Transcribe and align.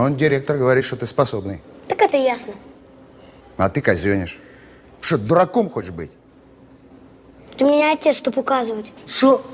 Он, 0.00 0.16
директор, 0.16 0.56
говорит, 0.56 0.84
что 0.84 0.96
ты 0.96 1.04
способный. 1.04 1.60
Так 1.86 2.00
это 2.00 2.16
ясно. 2.16 2.54
А 3.56 3.68
ты 3.68 3.82
казенишь. 3.82 4.40
Что, 5.00 5.18
дураком 5.18 5.68
хочешь 5.68 5.90
быть? 5.90 6.10
Ты 7.56 7.64
мне 7.64 7.76
не 7.76 7.92
отец, 7.92 8.16
что 8.16 8.30
показывать. 8.30 8.92
Что? 9.06 9.44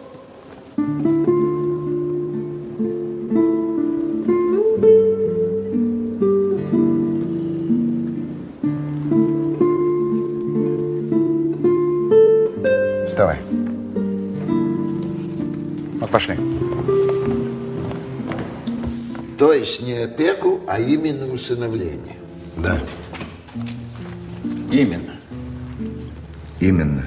Вставай. 13.08 13.38
Вот 16.00 16.10
пошли. 16.10 16.45
Есть 19.56 19.82
не 19.82 19.92
опеку, 19.94 20.60
а 20.68 20.78
именно 20.80 21.26
усыновление. 21.32 22.16
Да, 22.56 22.80
Именно. 24.72 25.14
именно. 26.60 27.06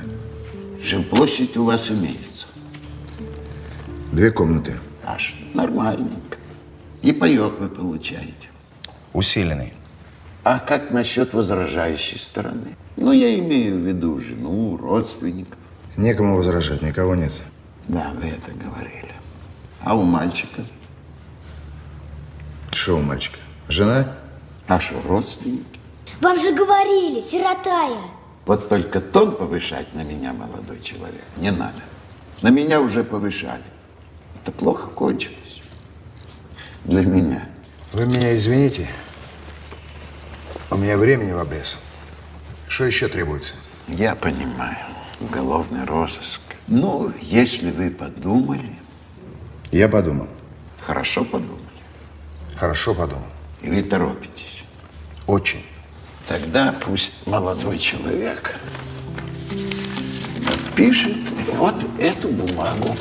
Жилплощадь 0.82 1.58
у 1.58 1.64
вас 1.66 1.92
имеется. 1.92 2.48
Две 4.12 4.32
комнаты. 4.32 4.76
Аж 5.06 5.36
нормальненько. 5.54 6.38
И 7.02 7.12
паек 7.12 7.60
вы 7.60 7.70
получаете. 7.70 8.50
Усиленный. 9.14 9.74
А 10.44 10.60
как 10.60 10.92
насчет 10.92 11.34
возражающей 11.34 12.18
стороны? 12.20 12.76
Ну, 12.96 13.12
я 13.12 13.38
имею 13.40 13.78
в 13.78 13.88
виду 13.88 14.18
жену, 14.20 14.78
родственников. 14.78 15.58
Некому 15.98 16.38
возражать, 16.38 16.82
никого 16.82 17.16
нет. 17.16 17.32
Да, 17.88 18.12
вы 18.16 18.30
это 18.30 18.52
говорили. 18.52 19.12
А 19.82 19.96
у 19.96 20.04
мальчика? 20.04 20.64
У 22.94 23.02
мальчика? 23.02 23.38
Жена? 23.68 24.16
А 24.68 24.80
что, 24.80 25.02
родственники? 25.08 25.66
Вам 26.22 26.40
же 26.40 26.54
говорили, 26.54 27.22
сирота 27.22 27.88
я. 27.88 28.02
Вот 28.46 28.68
только 28.70 29.00
тон 29.00 29.36
повышать 29.36 29.94
на 29.94 30.04
меня, 30.04 30.34
молодой 30.34 30.82
человек, 30.82 31.24
не 31.38 31.52
надо. 31.52 31.82
На 32.42 32.50
меня 32.50 32.82
уже 32.82 33.04
повышали. 33.04 33.64
Это 34.42 34.52
плохо 34.52 34.88
кончилось. 34.88 35.62
Для 36.86 37.06
меня. 37.06 37.48
Вы 37.94 38.06
меня 38.06 38.36
извините. 38.36 38.90
У 40.72 40.78
меня 40.78 40.98
времени 40.98 41.32
в 41.32 41.40
обрез. 41.40 41.78
Что 42.68 42.86
еще 42.86 43.08
требуется? 43.08 43.56
Я 43.88 44.16
понимаю. 44.16 44.78
Уголовный 45.20 45.84
розыск. 45.86 46.42
Ну, 46.68 47.12
если 47.22 47.72
вы 47.72 47.90
подумали, 47.90 48.78
Я 49.72 49.90
подумал. 49.90 50.28
хорошо 50.86 51.24
подумали, 51.26 51.62
Хорошо 52.60 52.94
подумал. 52.94 53.24
и 53.62 53.70
вы 53.70 53.82
торопитесь, 53.84 54.64
Очень. 55.28 55.64
тогда 56.28 56.76
пусть 56.86 57.12
молодой 57.26 57.78
человек 57.78 58.56
пишет 60.76 61.16
вот 61.56 61.76
эту 61.98 62.28
бумагу. 62.28 62.96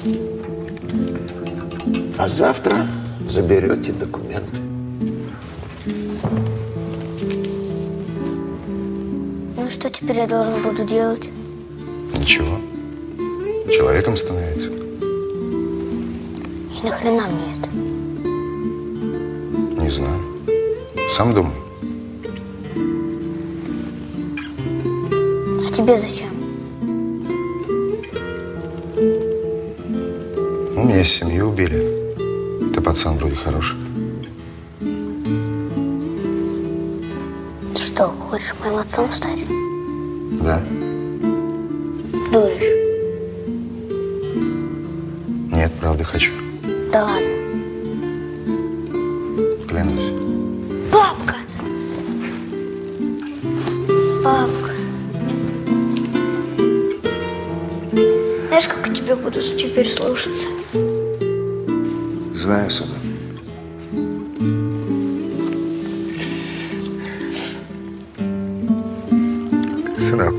А 2.16 2.28
завтра 2.28 2.86
заберете 3.26 3.92
документы. 3.92 4.60
Ну 9.56 9.70
что 9.70 9.90
теперь 9.90 10.18
я 10.18 10.26
должен 10.28 10.62
буду 10.62 10.84
делать? 10.84 11.28
Ничего. 12.16 12.60
Человеком 13.72 14.16
становится. 14.16 14.68
И 16.70 16.80
нахрена 16.86 17.26
мне 17.26 17.56
это? 17.58 17.67
Не 19.88 19.94
знаю. 19.94 20.20
Сам 21.08 21.32
думай. 21.32 21.54
А 25.66 25.72
тебе 25.72 25.96
зачем? 25.96 26.28
У 30.76 30.84
меня 30.84 31.02
семью 31.02 31.48
убили. 31.48 31.80
Ты 32.74 32.82
пацан 32.82 33.16
вроде 33.16 33.36
хороший. 33.36 33.78
Ты 37.74 37.82
что, 37.82 38.08
хочешь 38.28 38.54
моим 38.62 38.76
отцом 38.76 39.10
стать? 39.10 39.46
Да? 40.42 40.62
Дуришь. 42.30 42.72
Нет, 45.50 45.72
правда 45.80 46.04
хочу. 46.04 46.32
Да 46.92 47.04
ладно. 47.06 47.37
Теперь 59.78 59.92
слушаться? 59.94 60.48
Знаю, 62.34 62.68
сынок. 62.68 62.98
Сынок. 70.00 70.34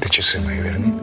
Ты 0.00 0.08
часы 0.10 0.40
мои 0.40 0.60
верни. 0.60 0.94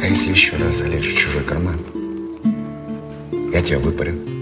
А 0.00 0.06
если 0.06 0.30
еще 0.30 0.56
раз 0.56 0.76
залезешь 0.76 1.12
в 1.12 1.18
чужой 1.18 1.42
карман, 1.44 1.78
я 3.52 3.60
тебя 3.60 3.78
выпарю. 3.78 4.39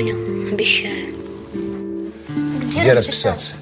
Понял, 0.00 0.16
обещаю. 0.50 1.12
Где, 1.52 2.80
Где 2.80 2.92
расписаться? 2.94 3.54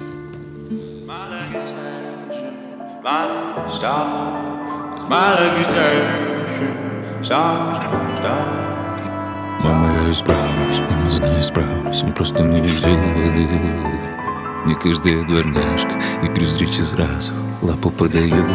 Мама, 9.61 9.93
я 9.93 10.11
исправлюсь, 10.11 10.79
мама, 10.79 11.09
знаю, 11.09 11.41
исправлюсь 11.41 12.03
Мне 12.03 12.13
просто 12.13 12.43
не 12.43 12.61
везет 12.61 12.85
Не 14.65 14.75
каждая 14.75 15.21
дворняжка 15.25 15.99
И 16.23 16.29
при 16.29 16.45
встрече 16.45 16.83
сразу 16.83 17.33
лапу 17.61 17.89
подаю 17.89 18.47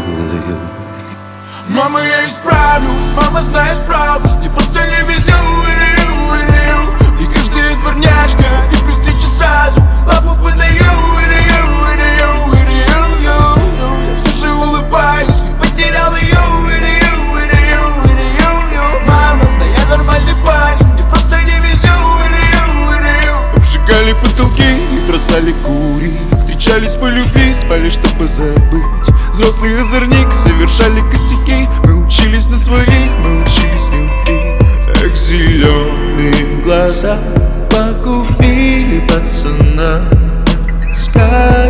Мама, 1.69 2.01
я 2.03 2.27
исправлюсь, 2.27 3.13
мама, 3.15 3.43
знаю, 3.43 3.75
справлюсь 3.75 4.37
Мне 4.37 4.49
просто 4.49 4.81
не 4.87 5.07
везет 5.07 5.84
дворняжка 7.95 8.45
И 8.73 8.77
при 8.77 8.93
встрече 8.93 9.27
сразу. 9.39 9.81
Лапу 10.07 10.35
подаю 10.43 10.65
Я 13.23 14.17
все 14.17 14.47
же 14.47 14.53
улыбаюсь, 14.53 15.43
потерял 15.61 16.15
ее 16.17 16.39
Мама, 19.07 19.45
знаю, 19.55 19.73
я 19.79 19.87
нормальный 19.87 20.35
парень 20.45 20.87
Мне 20.93 21.03
просто 21.05 21.37
не 21.43 21.59
везет 21.61 21.91
Обжигали 23.57 24.13
потолки 24.15 24.63
и 24.63 25.11
бросали 25.11 25.55
курить 25.65 26.19
Встречались 26.37 26.95
по 26.95 27.07
любви, 27.07 27.53
спали, 27.53 27.91
чтобы 27.91 28.27
забыть. 28.27 28.83
Взрослый 29.33 29.79
озорник, 29.81 30.33
совершали 30.33 31.01
косяки. 31.11 31.69
Мы 31.85 32.07
учились 32.07 32.47
на 32.47 32.57
своих, 32.57 33.11
мы 33.23 33.43
учились 33.43 33.89
любить. 33.89 35.03
Эх, 35.03 35.17
зеленые 35.17 36.63
глаза 36.63 37.19
погубили 37.75 39.01
пацана. 39.09 40.03
Скатертью, 40.97 41.64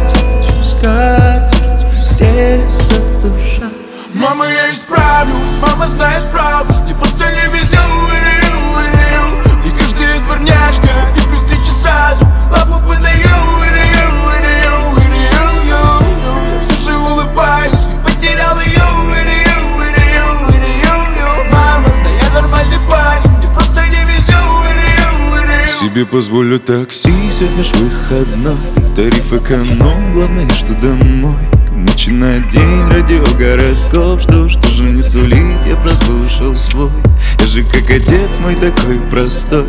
себе 25.95 26.07
позволю 26.07 26.59
такси 26.59 27.13
Сегодня 27.31 27.63
выходной, 27.79 28.57
тариф 28.97 29.33
эконом 29.33 30.13
Главное, 30.13 30.49
что 30.51 30.75
домой. 30.75 31.37
Начинает 31.71 32.49
день, 32.49 32.89
радио, 32.89 33.23
гороскоп. 33.39 34.21
Что 34.21 34.49
ж 34.49 34.57
тоже 34.57 34.83
не 34.85 35.03
сулит, 35.03 35.65
я 35.67 35.77
прослушал 35.77 36.57
свой. 36.57 36.91
Я 37.39 37.47
же 37.47 37.63
как 37.63 37.89
отец 37.91 38.41
мой 38.41 38.57
такой 38.57 38.99
простой. 39.09 39.67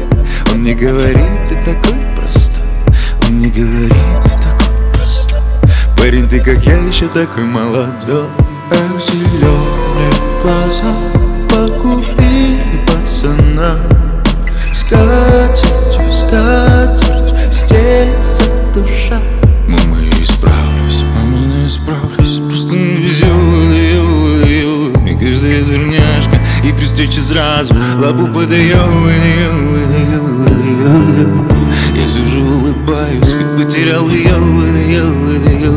Он 0.52 0.62
мне 0.62 0.74
говорит, 0.74 1.48
ты 1.48 1.56
такой 1.64 2.00
простой. 2.16 2.64
Он 3.28 3.36
мне 3.36 3.50
говорит, 3.50 3.94
ты 4.24 4.30
такой 4.30 4.92
простой. 4.94 5.42
Парень, 5.96 6.28
ты 6.28 6.40
как 6.40 6.58
я, 6.66 6.78
еще 6.78 7.08
такой 7.08 7.44
молодой. 7.44 8.26
А 8.72 9.00
зеленые 9.00 10.14
глаза 10.42 10.96
покупи 11.50 12.62
пацана. 12.88 13.78
Скатит 14.74 15.85
терзается 18.06 18.44
душа. 18.74 19.22
Мама, 19.68 19.98
я 20.00 20.24
исправлюсь, 20.24 21.04
мама, 21.16 21.38
не 21.38 21.68
исправлюсь 21.68 22.40
Просто 22.48 22.76
не 22.76 22.98
везет, 22.98 23.26
ее, 23.26 24.48
ее 24.48 24.90
Мне 25.02 25.14
каждая 25.18 25.64
дурняшка 25.64 26.40
и 26.64 26.72
при 26.72 26.86
встрече 26.86 27.22
сразу 27.22 27.74
Лапу 27.98 28.28
подаю, 28.28 28.78
Я 31.96 32.08
сижу, 32.08 32.42
улыбаюсь, 32.42 33.34
как 33.34 33.58
потерял 33.58 34.08
ее, 34.10 34.36
ее, 34.88 35.04
ее 35.50 35.72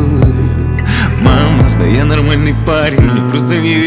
Мама, 1.21 1.67
да 1.79 1.85
я 1.85 2.05
нормальный 2.05 2.55
парень, 2.65 3.01
мне 3.01 3.29
просто 3.29 3.55
верю 3.55 3.78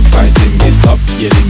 stop 0.00 0.12
fighting 0.12 0.58
me, 0.58 0.70
stop 0.70 0.98
yelling. 1.18 1.47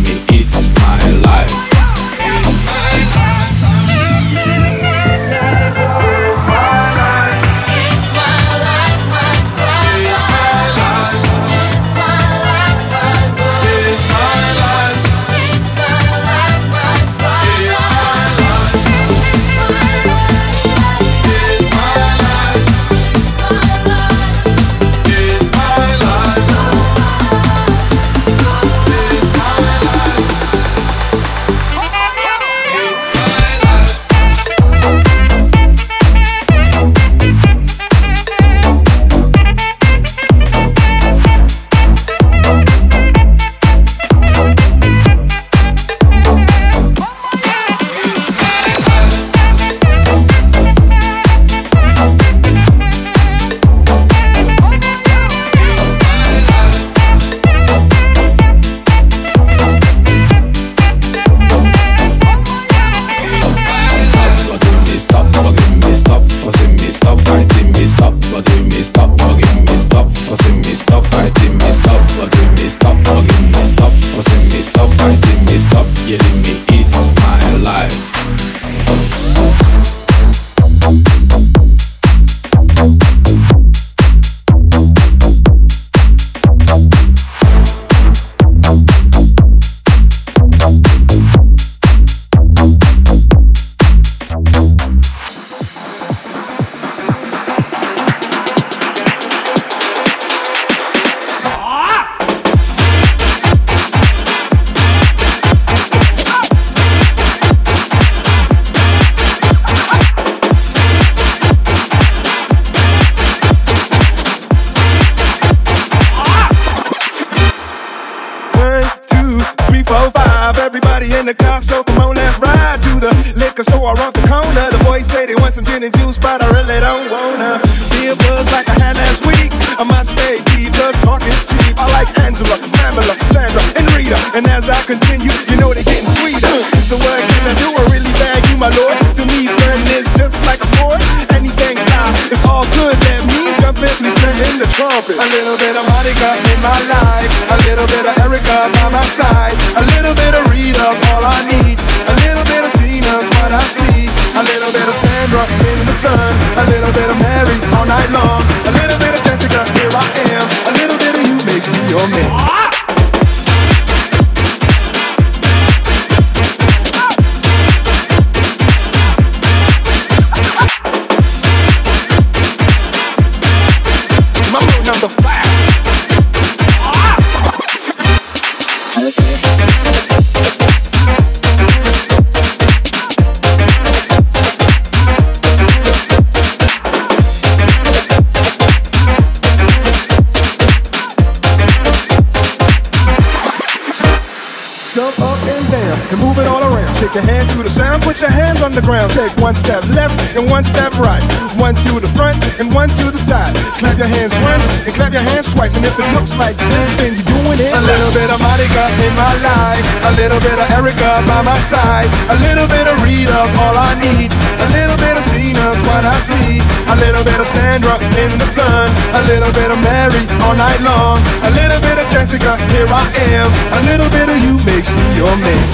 One 199.49 199.57
step 199.57 199.81
left 199.97 200.13
and 200.37 200.45
one 200.53 200.61
step 200.61 200.93
right. 201.01 201.25
One 201.57 201.73
to 201.89 201.97
the 202.05 202.11
front 202.13 202.37
and 202.61 202.69
one 202.69 202.93
to 203.01 203.09
the 203.09 203.17
side. 203.17 203.49
Clap 203.81 203.97
your 203.97 204.05
hands 204.05 204.37
once 204.45 204.69
and 204.85 204.93
clap 204.93 205.17
your 205.17 205.25
hands 205.25 205.49
twice. 205.49 205.73
And 205.73 205.89
if 205.89 205.97
it 205.97 206.05
looks 206.13 206.37
like 206.37 206.53
this, 206.69 206.89
then 207.01 207.17
you're 207.17 207.33
doing 207.33 207.57
it. 207.57 207.73
A 207.73 207.81
little 207.81 208.13
bit 208.13 208.29
of 208.29 208.37
Monica 208.45 208.85
in 209.01 209.13
my 209.17 209.33
life. 209.41 209.81
A 210.05 210.13
little 210.21 210.37
bit 210.45 210.53
of 210.53 210.69
Erica 210.77 211.25
by 211.25 211.41
my 211.41 211.57
side. 211.65 212.13
A 212.29 212.37
little 212.45 212.69
bit 212.69 212.93
of 212.93 213.01
Rita's 213.01 213.49
all 213.65 213.73
I 213.73 213.97
need. 213.97 214.29
A 214.37 214.69
little 214.69 215.01
bit 215.01 215.17
of 215.17 215.25
Tina's 215.33 215.81
what 215.89 216.05
I 216.05 216.21
see. 216.21 216.61
A 216.93 217.01
little 217.01 217.25
bit 217.25 217.41
of 217.41 217.49
Sandra 217.49 217.97
in 218.21 218.29
the 218.37 218.49
sun. 218.53 218.93
A 219.17 219.23
little 219.33 219.49
bit 219.57 219.73
of 219.73 219.81
Mary 219.81 220.29
all 220.45 220.61
night 220.61 220.85
long. 220.85 221.25
A 221.49 221.51
little 221.57 221.81
bit 221.81 221.97
of 221.97 222.05
Jessica, 222.13 222.61
here 222.77 222.85
I 222.85 223.01
am. 223.33 223.49
A 223.49 223.81
little 223.89 224.13
bit 224.13 224.29
of 224.29 224.37
you 224.45 224.61
makes 224.69 224.93
me 224.93 225.17
your 225.17 225.33
man. 225.41 225.65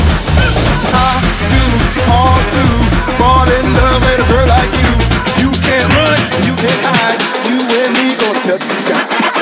I 0.94 1.18
do 1.50 1.66
all 2.14 2.38
too 2.54 2.83
Born 3.18 3.48
in 3.48 3.66
love 3.74 4.00
with 4.04 4.24
a 4.24 4.26
girl 4.32 4.48
like 4.48 4.72
you. 4.82 4.92
You 5.42 5.50
can't 5.60 5.88
run, 5.96 6.18
you 6.46 6.54
can't 6.56 6.82
hide. 6.88 7.20
You 7.48 7.58
and 7.60 7.92
me 7.98 8.16
gonna 8.16 8.40
touch 8.40 8.64
the 8.64 8.74
sky. 8.74 9.33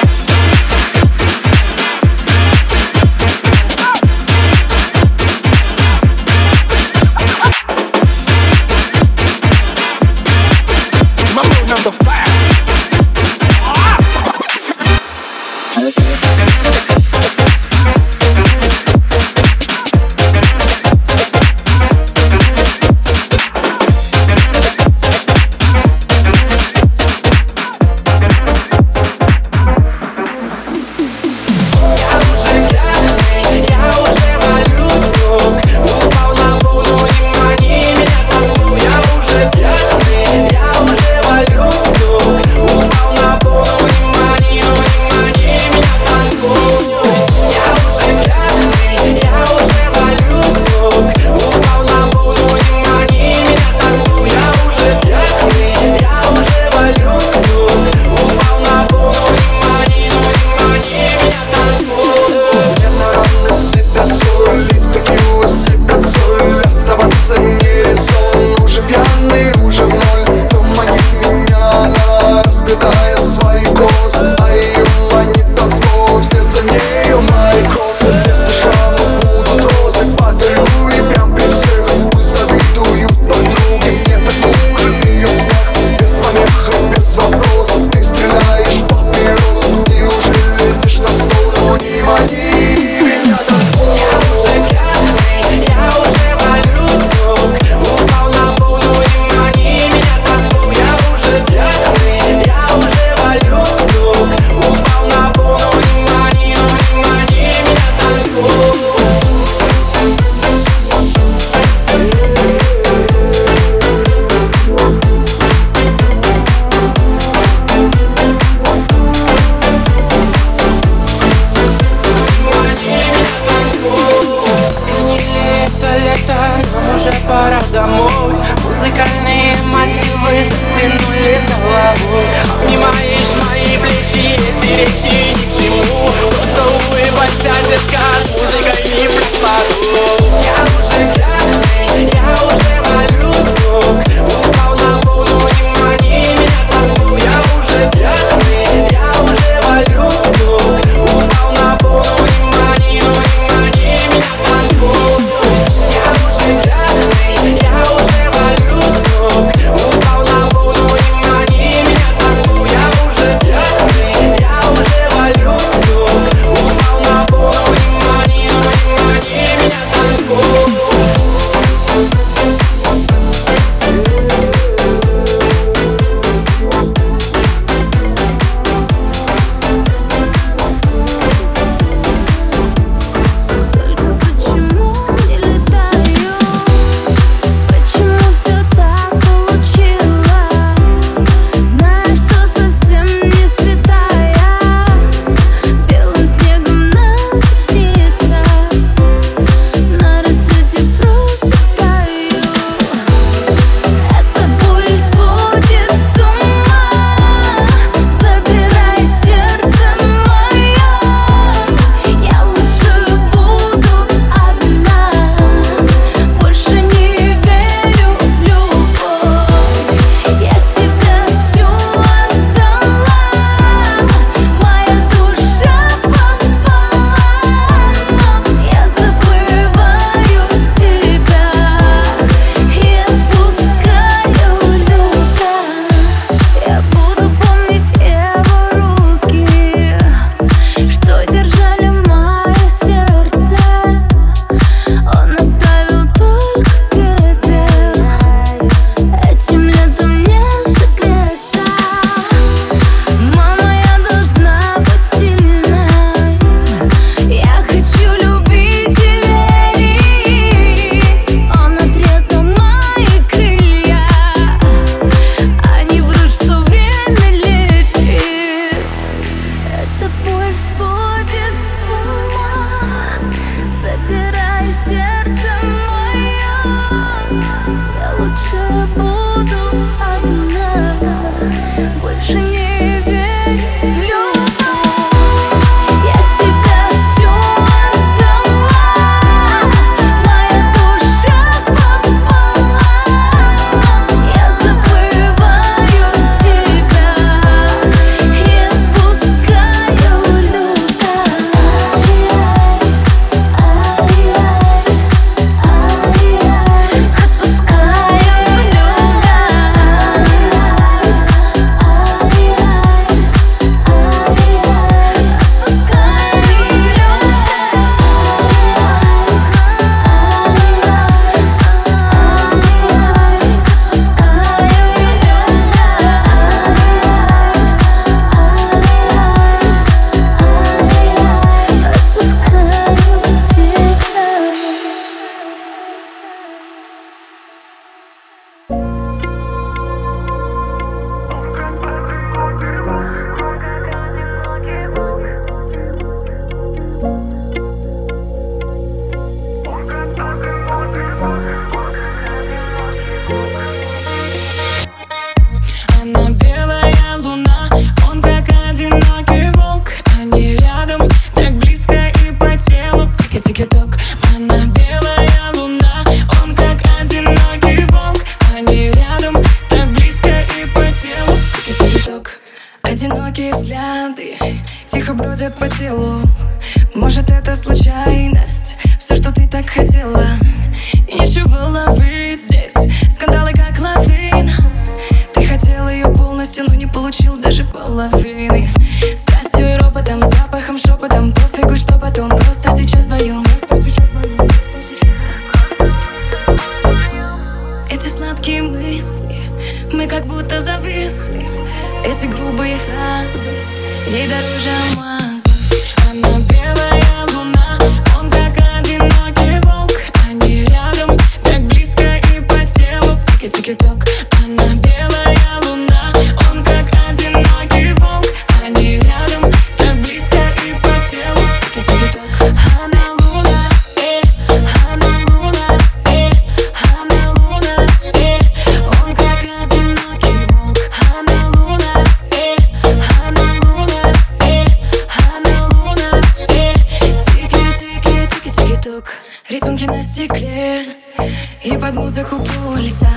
И 441.63 441.77
под 441.79 441.95
музыку 441.95 442.37
пульса. 442.39 443.11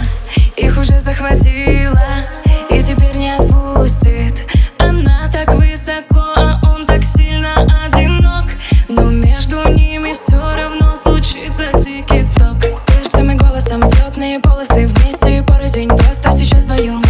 Их 0.56 0.78
уже 0.78 1.00
захватила 1.00 2.26
и 2.70 2.82
теперь 2.82 3.16
не 3.16 3.32
отпустит. 3.32 4.46
Она 4.78 5.30
так 5.32 5.54
высоко, 5.54 6.34
а 6.36 6.60
он 6.64 6.86
так 6.86 7.04
сильно 7.04 7.64
одинок. 7.86 8.46
Но 8.88 9.04
между 9.10 9.68
ними 9.70 10.14
все 10.14 10.38
равно 10.38 10.96
случится 10.96 11.72
тики-ток. 11.74 12.58
Сердцем 12.78 13.32
и 13.32 13.36
голосом 13.36 13.82
взлетные 13.82 14.40
полосы 14.40 14.88
Вместе 14.88 15.38
и 15.38 15.42
порознь, 15.42 15.88
просто 15.88 16.32
сейчас 16.32 16.64
вдвоем 16.64 17.02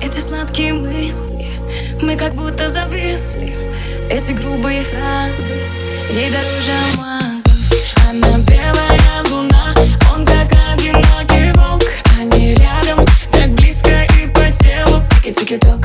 Эти 0.00 0.18
сладкие 0.18 0.74
мысли, 0.74 1.46
мы 2.00 2.16
как 2.16 2.34
будто 2.34 2.68
зависли 2.68 3.54
Эти 4.10 4.32
грубые 4.32 4.82
фразы, 4.82 5.54
ей 6.10 6.30
дороже 6.30 6.72
алмазов 6.96 7.52
Она 8.08 8.38
белая 8.38 9.22
луна, 9.30 9.74
он 10.12 10.24
как 10.26 10.52
одинокий 10.52 11.52
волк. 11.52 11.84
Они 12.18 12.54
рядом, 12.54 13.06
так 13.32 13.50
близко 13.50 14.06
и 14.20 14.26
по 14.26 14.50
телу. 14.50 15.02
Тики-тики-ток 15.10 15.81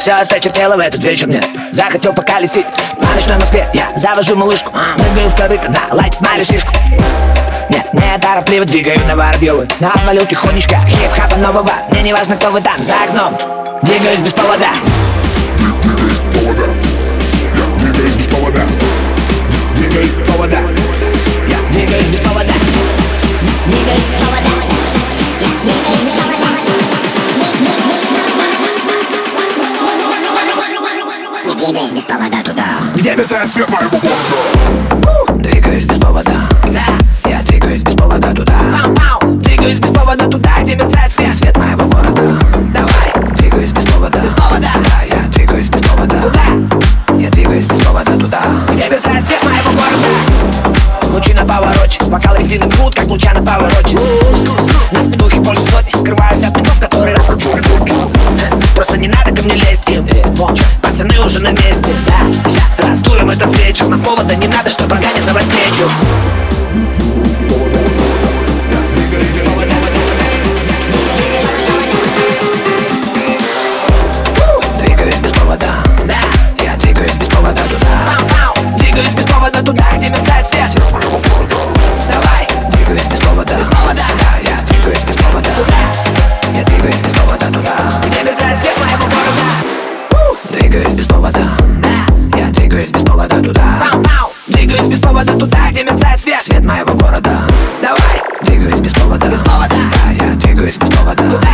Все, 0.00 0.12
осточертело 0.12 0.76
в 0.76 0.78
этот 0.78 1.04
вечер 1.04 1.26
мне 1.26 1.42
Захотел 1.72 2.14
поколесить. 2.14 2.64
По 2.96 3.04
ночной 3.14 3.36
Москве 3.36 3.68
Я 3.74 3.92
завожу 3.96 4.34
малышку, 4.34 4.72
прыгаю 4.96 5.28
в 5.28 5.36
корыто 5.36 5.68
Да, 5.68 5.94
лайт 5.94 6.14
смотрю 6.14 6.42
фишку 6.42 6.72
Нет, 7.68 7.92
не 7.92 8.18
торопливо 8.18 8.64
двигаю 8.64 8.98
на 9.06 9.14
Воробьевы 9.14 9.68
На 9.78 9.92
обвалил 9.92 10.24
тихонечко 10.24 10.76
хип-хапа 10.88 11.36
нового. 11.36 11.72
Мне 11.90 12.02
не 12.02 12.14
важно, 12.14 12.36
кто 12.36 12.50
вы 12.50 12.62
там 12.62 12.82
за 12.82 12.94
окном. 12.94 13.36
Двигаюсь 13.82 14.22
без 14.22 14.32
повода. 14.32 14.68
Двигаюсь 17.78 18.16
без 18.16 18.26
повода. 18.26 18.62
Двигаюсь 19.74 20.12
без 20.12 20.26
повода. 20.26 20.56
Я 20.56 20.69
Где 33.00 33.16
мерцает 33.16 33.48
свет 33.48 33.66
моего 33.70 33.88
города 33.88 35.42
Двигаюсь 35.42 35.86
без 35.86 35.98
повода. 35.98 36.32
Да, 36.66 37.30
я 37.30 37.40
двигаюсь 37.44 37.82
без 37.82 37.94
повода 37.94 38.34
туда. 38.34 38.60
Двигаюсь 39.22 39.80
без 39.80 39.90
повода 39.90 40.28
туда, 40.28 40.50
где 40.60 40.74
мерцает 40.74 41.10
свет. 41.10 41.34
Свет 41.34 41.56
моего 41.56 41.86
города. 41.86 42.38
Давай. 42.74 43.34
Двигаюсь 43.38 43.72
без 43.72 43.86
повода. 43.86 44.18
Без 44.18 44.32
повода. 44.32 44.68
Да, 44.84 45.16
я 45.16 45.22
двигаюсь 45.28 45.70
без 45.70 45.80
повода. 45.80 46.20
Куда? 46.20 47.16
Я 47.18 47.30
двигаюсь 47.30 47.66
без 47.66 47.78
повода 47.80 48.18
туда. 48.18 48.42
Где 48.68 48.90
мерцает 48.90 49.24
свет 49.24 49.42
моего 49.44 49.70
города? 49.70 51.10
Лучи 51.10 51.32
на 51.32 51.46
повороте. 51.46 52.04
Бокал 52.04 52.36
резины 52.36 52.64
бьют, 52.64 52.94
как 52.94 53.06
луча 53.06 53.32
на 53.32 53.40
повороте. 53.40 53.96
На 54.92 55.04
спидухе 55.04 55.40
больше 55.40 55.62
сотни 55.62 55.98
Скрываюсь 55.98 56.44
от 56.44 56.54
ментов, 56.54 56.78
который 56.78 57.14
раз 57.14 57.30
Просто 58.80 58.96
не 58.96 59.08
надо 59.08 59.30
ко 59.30 59.42
мне 59.42 59.56
лезть 59.56 59.90
им 59.90 60.08
Пацаны 60.80 61.20
уже 61.20 61.40
на 61.40 61.50
месте, 61.50 61.92
да 62.06 62.88
раздуем 62.88 63.28
этот 63.28 63.54
вечер. 63.58 63.84
На 63.88 63.98
повода 63.98 64.34
не 64.36 64.48
надо, 64.48 64.70
чтобы 64.70 64.94
организовать 64.94 65.44
встречу. 65.44 65.86
Двигаюсь 74.78 75.16
без 75.16 75.32
повода. 75.32 75.66
Да, 76.06 76.64
я 76.64 76.74
двигаюсь 76.76 77.16
без 77.18 77.28
повода 77.28 77.60
туда. 77.64 78.78
Двигаюсь 78.78 79.12
без 79.12 79.26
повода 79.26 79.62
туда, 79.62 79.84
где 79.98 80.08
мерцает 80.08 80.46
свет 80.46 80.68
свет 96.40 96.64
моего 96.64 96.94
города. 96.94 97.46
Давай, 97.82 98.22
двигаюсь 98.42 98.80
без 98.80 98.94
повода. 98.94 99.28
Без 99.28 99.40
повода. 99.40 99.74
Да, 99.74 100.24
я 100.24 100.34
двигаюсь 100.36 100.78
без 100.78 100.88
повода. 100.88 101.22
Туда. 101.22 101.48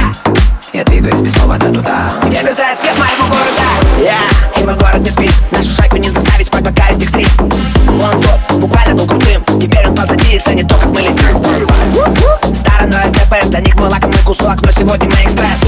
Я 0.72 0.84
двигаюсь 0.84 1.20
без 1.20 1.34
повода 1.34 1.72
туда. 1.72 2.12
Где 2.24 2.42
мерцает 2.42 2.78
свет 2.78 2.96
моего 2.96 3.26
города. 3.26 3.62
Я, 3.98 4.20
и 4.60 4.64
мой 4.64 4.74
город 4.74 4.98
не 4.98 5.10
спит. 5.10 5.32
Нашу 5.50 5.70
шайку 5.70 5.96
не 5.96 6.08
заставить 6.08 6.46
спать, 6.46 6.62
пока 6.62 6.88
из 6.88 6.98
них 6.98 7.08
стрит. 7.08 7.28
Он 7.40 8.22
тот, 8.22 8.58
буквально 8.60 8.94
был 8.94 9.06
крутым. 9.06 9.42
Теперь 9.60 9.88
он 9.88 9.96
позади 9.96 10.36
и 10.36 10.38
ценит 10.38 10.68
то, 10.68 10.76
как 10.76 10.86
мы 10.90 11.00
летим 11.00 12.54
Стороной 12.54 13.10
ДПС, 13.10 13.48
для 13.48 13.60
них 13.60 13.74
мы 13.76 13.88
лакомый 13.88 14.18
кусок 14.24 14.62
Но 14.62 14.70
сегодня 14.70 15.08
мы 15.08 15.24
экспресс. 15.24 15.62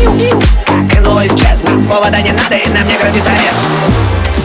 Как 0.66 1.01
НЛО 1.01 1.27
исчез 1.27 1.62
Нам 1.64 1.83
повода 1.85 2.21
не 2.21 2.33
надо 2.33 2.57
и 2.57 2.69
нам 2.69 2.87
не 2.87 2.97
грозит 2.99 3.25
арест 3.27 4.38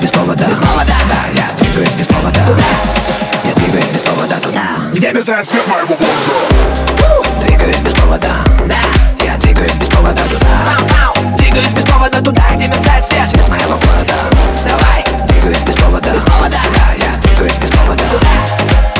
без 0.00 0.10
повода. 0.12 0.44
Без 0.46 0.56
повода. 0.56 0.94
Да, 1.08 1.40
я 1.40 1.50
двигаюсь 1.58 1.94
без 1.94 2.06
повода. 2.06 2.40
Туда. 2.46 2.64
Я 3.44 3.54
двигаюсь 3.54 3.90
без 3.90 4.02
повода. 4.02 4.34
Туда. 4.36 4.62
Где 4.92 5.12
мерцает 5.12 5.46
свет 5.46 5.66
моего 5.68 5.94
города 5.94 7.46
Двигаюсь 7.46 7.76
без 7.80 7.92
повода. 7.92 8.28
Да, 8.66 9.24
я 9.24 9.36
двигаюсь 9.36 9.76
без 9.76 9.88
повода. 9.88 10.22
Туда. 10.22 11.36
Двигаюсь 11.36 11.72
без 11.74 11.84
повода. 11.84 12.22
Туда, 12.22 12.42
где 12.54 12.68
мерцает 12.68 13.04
свет. 13.04 13.26
Свет 13.26 13.48
моего 13.48 13.76
города. 13.76 14.14
Давай, 14.64 15.04
двигаюсь 15.28 15.62
без 15.62 15.76
повода. 15.76 16.10
Без 16.10 16.22
повода. 16.22 16.58
Да, 16.74 17.04
я 17.04 17.16
двигаюсь 17.20 17.58
без 17.58 17.70
повода. 17.70 18.04
Туда. 18.04 18.28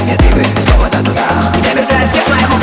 Я 0.06 0.16
двигаюсь 0.16 0.52
без 0.52 0.64
повода. 0.66 0.98
Туда. 0.98 1.26
Где 1.60 1.74
мерцает 1.74 2.10
свет 2.10 2.28
моего 2.28 2.59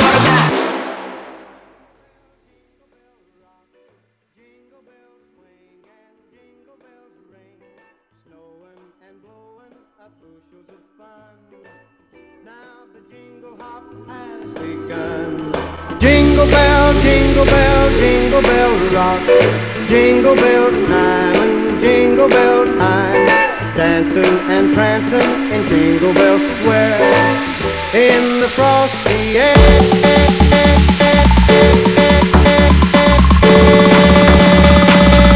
Jingle 17.38 17.54
bell, 17.54 17.90
jingle 18.00 18.42
bell 18.42 18.72
rock, 18.92 19.88
jingle 19.88 20.34
bell 20.34 20.70
time 20.88 21.36
and 21.36 21.80
jingle 21.80 22.28
bell 22.28 22.64
time. 22.76 23.26
Dancing 23.76 24.24
and 24.50 24.74
prancing 24.74 25.52
in 25.52 25.68
Jingle 25.68 26.12
Bell 26.14 26.36
Square 26.36 26.98
in 27.94 28.40
the 28.40 28.48
frosty 28.48 29.38
air. 29.38 29.54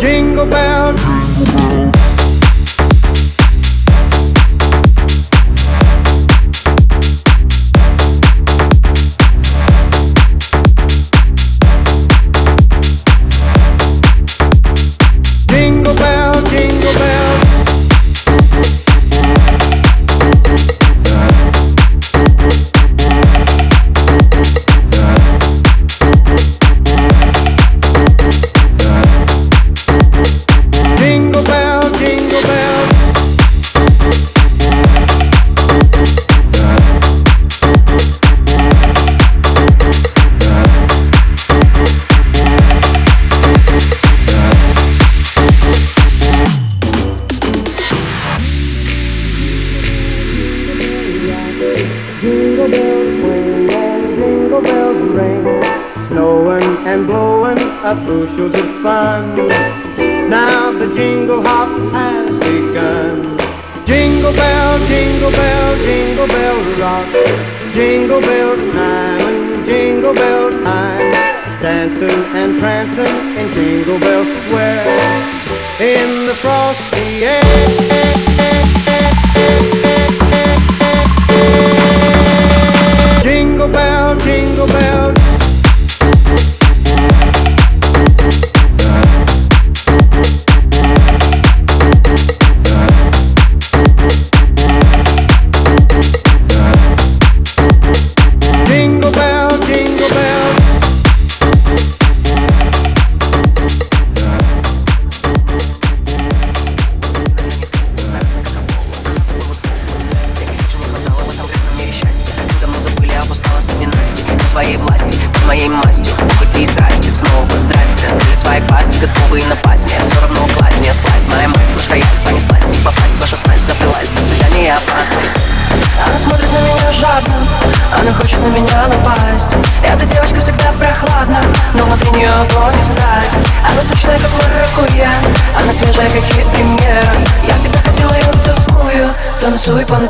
Jingle 0.01 0.47
bell. 0.47 1.22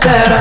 better. 0.05 0.32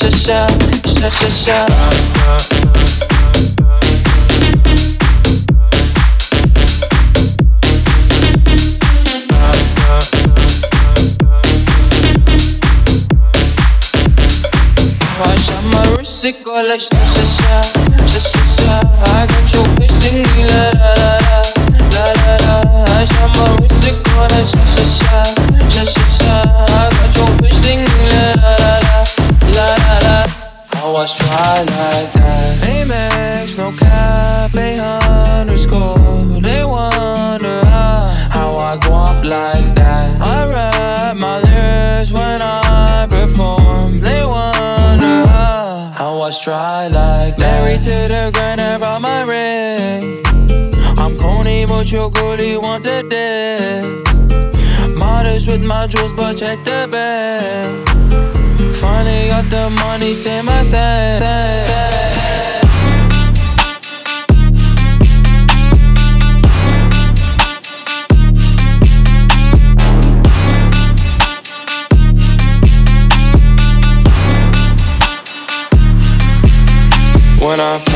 sha 0.00 0.10
sha 0.10 0.46
sha 0.86 1.10
sha 1.10 1.30
sha. 1.30 1.66
Music 15.98 16.46
like 16.46 16.80
sha 16.80 16.96
sha 17.06 17.62
sha 18.06 18.42
sha. 18.54 18.80
I 19.04 19.26
got 19.26 19.52
you 19.52 19.62
wishing 19.78 20.22
me 20.36 20.44
la 20.46 20.70
la 20.80 20.92
la 21.00 21.12
la 21.92 22.04
la 22.20 22.34
la. 22.46 22.84
I 22.84 23.04
shall 23.04 23.28
my 23.28 23.60
music 23.60 23.96
like 24.16 24.48
sha 25.86 26.04
sha. 26.18 26.89
How 30.90 30.96
I 30.96 31.06
try 31.06 31.58
like 31.60 32.12
that. 32.14 32.66
Amex, 32.66 33.58
no 33.58 33.70
cap, 33.78 34.56
a 34.56 34.80
underscore. 35.38 36.40
They 36.40 36.64
wonder 36.64 37.64
how, 37.64 38.56
I 38.56 38.76
go 38.82 38.94
up 38.94 39.22
like 39.22 39.72
that. 39.76 40.20
I 40.20 40.48
rap 40.48 41.16
my 41.16 41.38
lyrics 41.42 42.10
when 42.10 42.42
I 42.42 43.06
perform. 43.08 44.00
They 44.00 44.24
wonder 44.24 45.28
how, 45.28 46.22
I 46.22 46.30
stride 46.30 46.90
like 46.90 47.36
that. 47.36 47.62
Married 47.62 47.82
to 47.82 48.08
the 48.12 48.32
grind, 48.34 48.60
I 48.60 48.76
brought 48.78 49.00
my 49.00 49.22
ring. 49.22 50.24
I'm 50.98 51.16
corny, 51.20 51.66
but 51.66 51.92
your 51.92 52.10
goalie 52.10 52.60
want 52.60 52.82
the 52.82 53.04
dick. 53.08 54.96
Modest 54.96 55.52
with 55.52 55.62
my 55.62 55.86
jewels, 55.86 56.12
but 56.12 56.36
check 56.36 56.58
the 56.64 56.88
bag. 56.90 57.86
Finally 58.90 59.28
got 59.28 59.44
the 59.44 59.70
money, 59.84 60.12
say 60.12 60.42
my 60.42 60.64
thing. 60.64 61.20
When 77.40 77.60
I 77.60 77.89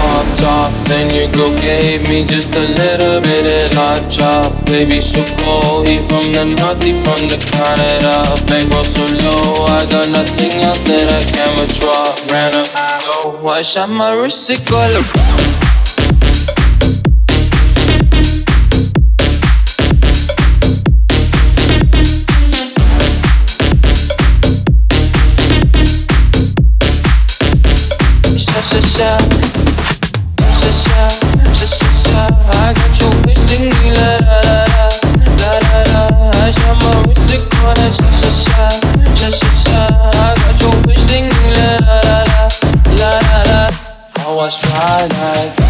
then 0.87 1.14
your 1.14 1.30
girl 1.32 1.53
gave 1.61 2.09
me 2.09 2.24
just 2.24 2.55
a 2.55 2.61
little 2.61 3.20
bit 3.20 3.47
of 3.47 3.72
hot 3.76 4.11
chop. 4.11 4.64
Baby, 4.66 5.01
so 5.01 5.22
cold, 5.43 5.89
he 5.89 5.99
from 5.99 6.32
the 6.32 6.45
north, 6.45 6.82
he 6.82 6.93
from 6.93 7.28
the 7.28 7.39
Canada. 7.39 8.24
Babe, 8.49 8.70
roll 8.72 8.85
so 8.85 9.05
low, 9.24 9.64
I 9.66 9.87
got 9.91 10.09
nothing 10.11 10.53
else 10.62 10.85
that 10.85 11.09
I 11.09 11.22
can 11.24 11.51
withdraw. 11.61 12.14
Ran 12.32 12.55
up, 12.55 12.68
oh, 12.74 13.49
I 13.49 13.62
shot 13.62 13.89
my 13.91 14.12
wrist, 14.12 14.51
it 14.51 14.61
go. 14.68 15.03
Sha 28.95 29.34
much 44.45 44.61
twilight. 44.61 45.63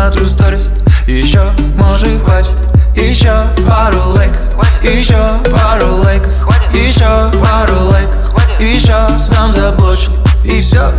Смотрю 0.00 0.24
сторис, 0.24 0.70
еще 1.06 1.42
может 1.76 2.22
хватит. 2.22 2.56
Еще 2.96 3.32
пару 3.68 4.00
лайков, 4.14 4.40
еще 4.82 5.38
пару 5.50 5.96
лайков. 5.96 6.32
Еще 6.72 7.30
пару 7.38 7.84
лайков, 7.90 8.60
еще 8.60 9.18
сам 9.18 9.52
заблочил 9.52 10.12
И 10.44 10.62
все, 10.62 10.92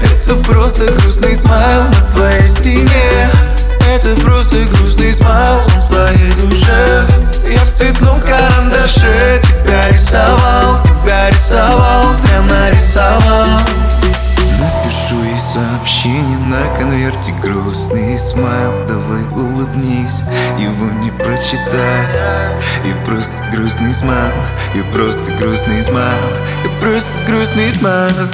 это 0.00 0.34
просто 0.44 0.86
грустный 0.86 1.36
смайл 1.36 1.82
на 1.82 2.12
твоей 2.14 2.46
стене. 2.48 3.30
Это 3.92 4.18
просто 4.22 4.64
грустный 4.72 5.12
смайл 5.12 5.60
в 5.66 5.88
твоей 5.88 6.32
душе. 6.40 7.06
Я 7.46 7.60
в 7.60 7.70
цветном 7.70 8.20
карандаше 8.20 9.40
тебя 9.42 9.90
рисовал 9.90 10.80
Тебя 11.02 11.30
рисовал, 11.30 12.14
зря 12.14 12.40
нарисовал. 12.42 13.60
Напишу 14.62 15.22
ей 15.24 15.40
сообщение 15.52 16.38
на 16.38 16.64
конверте 16.76 17.32
грустный 17.42 17.61
смайл 18.32 18.86
Давай 18.86 19.22
улыбнись, 19.30 20.22
его 20.58 20.90
не 21.02 21.10
прочитай. 21.10 22.06
И 22.84 22.92
просто 23.04 23.32
грустный 23.52 23.92
смайл, 23.92 24.32
и 24.74 24.82
просто 24.92 25.30
грустный 25.32 25.82
смайл 25.82 26.18
И 26.64 26.80
просто 26.80 27.10
грустный 27.26 27.70
смайл. 27.78 28.28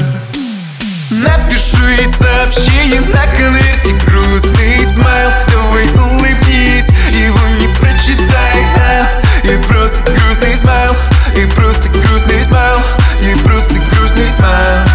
Напишу 1.10 1.86
ей 1.86 2.06
сообщение 2.12 3.00
на 3.00 3.26
конверте 3.36 3.94
грустный 4.06 4.86
смайл 4.86 5.30
Давай 5.52 5.86
улыбнись, 5.88 6.88
его 7.10 7.48
не 7.60 7.68
прочитай. 7.78 8.56
И 9.44 9.56
просто 9.66 9.98
грустный 10.04 10.54
смайл, 10.56 10.94
и 11.36 11.46
просто 11.54 11.88
грустный 11.88 12.40
смайл 12.42 12.78
И 13.22 13.38
просто 13.42 13.74
грустный 13.74 14.26
смайл 14.36 14.87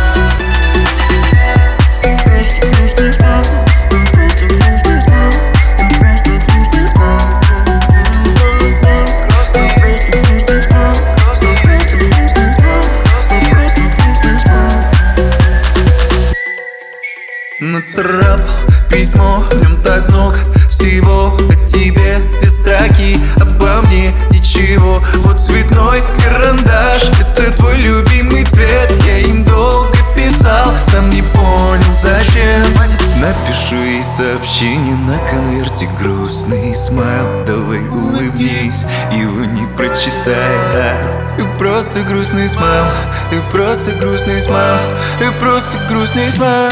просто 41.84 42.02
грустный 42.04 42.48
смайл, 42.48 42.86
и 43.32 43.52
просто 43.52 43.92
грустный 43.92 44.40
смайл, 44.42 44.80
и 45.20 45.40
просто 45.40 45.78
грустный 45.90 46.30
смайл. 46.30 46.72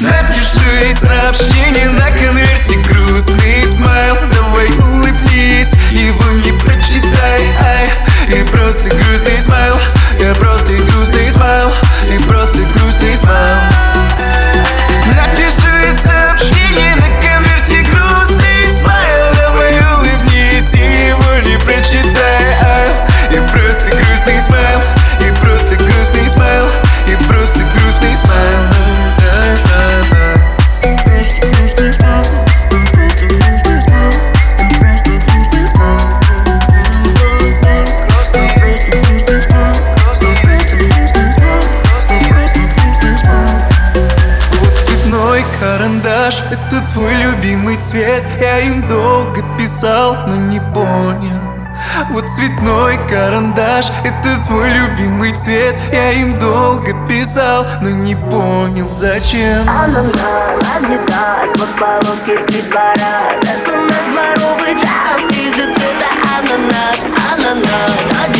Напишу 0.00 0.66
ей 0.82 0.92
сообщение 0.96 1.88
на 1.90 2.10
конверте 2.10 2.76
грустный 2.88 3.62
смайл. 3.66 4.16
Давай 4.34 4.66
улыбнись, 4.70 5.70
его 5.92 6.32
не 6.44 6.52
прочитай 6.58 7.42
ай. 7.60 7.90
И 8.28 8.44
просто 8.48 8.90
грустный 8.90 9.38
смайл, 9.38 9.76
я 10.18 10.34
просто 10.34 10.72
грустный 10.72 11.30
смайл 11.32 11.72
И 12.12 12.18
просто 12.24 12.58
грустный 12.58 13.16
смайл 13.16 13.89
цветной 52.40 52.98
карандаш. 53.08 53.90
Это 54.04 54.42
твой 54.46 54.68
любимый 54.70 55.32
цвет 55.32 55.74
Я 55.92 56.12
им 56.12 56.38
долго 56.38 56.94
писал, 57.06 57.66
но 57.82 57.90
не 57.90 58.14
понял 58.14 58.88
зачем. 58.96 59.68
Она 59.68 60.02
надетает 60.02 61.52
подбородки 61.58 62.38
три 62.46 62.62
двора 62.62 63.34
Это 63.42 63.76
наш 63.76 64.38
дворовый 64.38 64.74
час 64.80 65.20
Из 65.30 65.54
цвета 65.54 66.10
ананас, 66.38 66.98
ананас. 67.32 68.39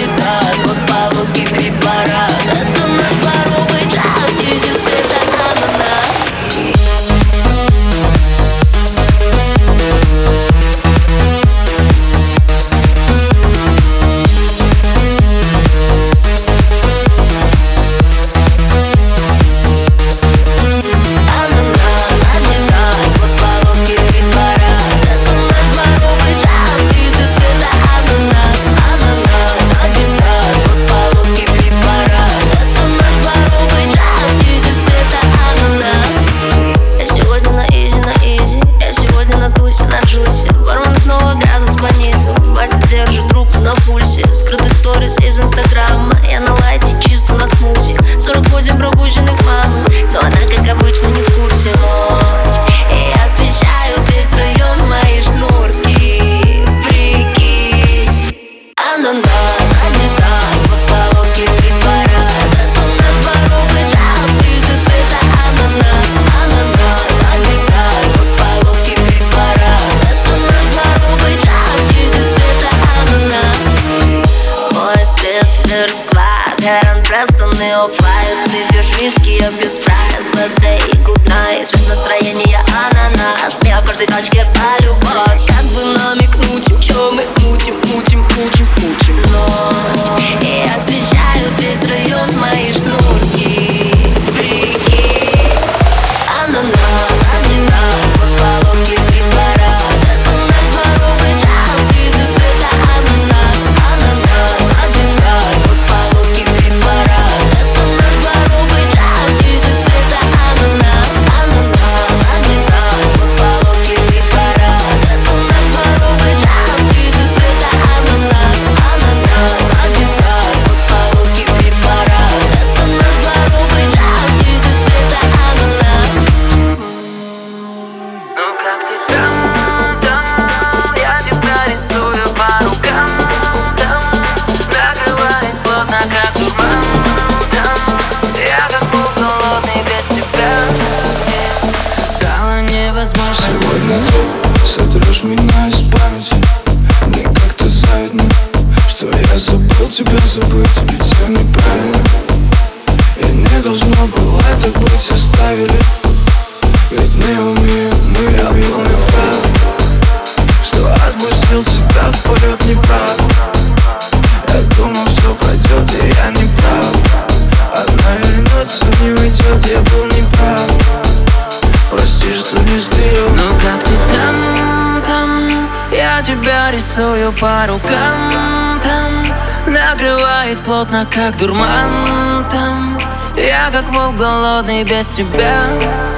Я 176.21 176.27
тебя 176.27 176.71
рисую 176.71 177.33
по 177.33 177.67
рукам 177.67 178.79
там 178.83 179.73
Накрывает 179.73 180.59
плотно, 180.59 181.07
как 181.11 181.39
дурман 181.39 182.45
там 182.53 182.99
Я 183.35 183.71
как 183.73 183.89
волк 183.95 184.17
голодный 184.17 184.85
без 184.85 185.09
тебя. 185.09 185.63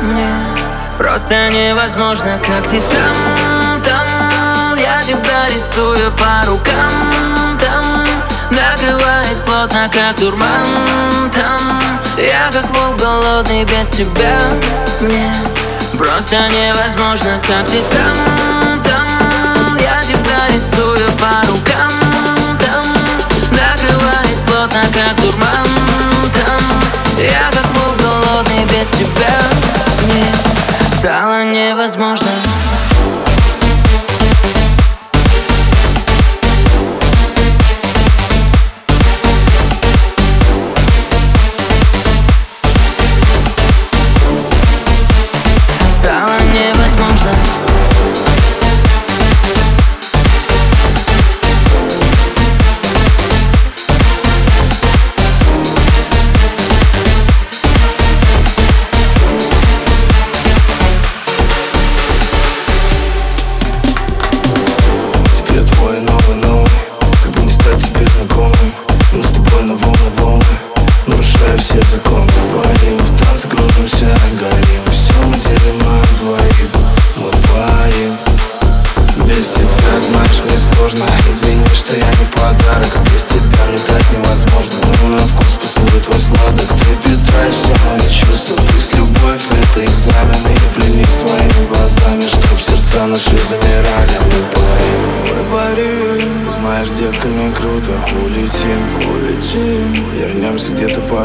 Мне 0.02 0.26
просто 0.98 1.50
невозможно, 1.50 2.36
как 2.44 2.66
ты 2.68 2.80
там, 2.80 3.80
там 3.84 4.76
Я 4.76 5.04
тебя 5.06 5.48
рисую 5.54 6.10
по 6.18 6.50
рукам 6.50 7.56
там 7.60 8.04
Накрывает 8.50 9.38
плотно, 9.46 9.88
как 9.88 10.18
дурман 10.18 11.30
там 11.32 11.80
Я 12.18 12.50
как 12.50 12.68
волк 12.76 12.98
голодный 12.98 13.62
без 13.66 13.90
тебя. 13.90 14.36
Мне 15.00 15.32
просто 15.96 16.48
невозможно, 16.48 17.38
как 17.46 17.64
ты 17.66 17.80
там 17.82 18.31
рисую 20.54 21.10
по 21.18 21.46
рукам 21.46 21.92
там 22.58 22.86
Накрывает 23.50 24.38
плотно, 24.46 24.82
как 24.92 25.16
дурман 25.16 25.66
там. 26.32 26.82
Я 27.18 27.50
как 27.50 27.66
был 27.72 27.94
голодный 28.04 28.64
без 28.66 28.88
тебя 28.90 29.38
Мне 30.04 30.26
стало 30.98 31.44
невозможно. 31.44 32.28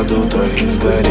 tutaj 0.07 0.49
zberi 0.71 1.06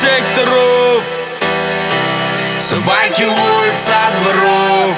секторов 0.00 1.02
Собаки 2.58 3.24
воют 3.24 3.76
со 3.76 4.00
дворов 4.20 4.96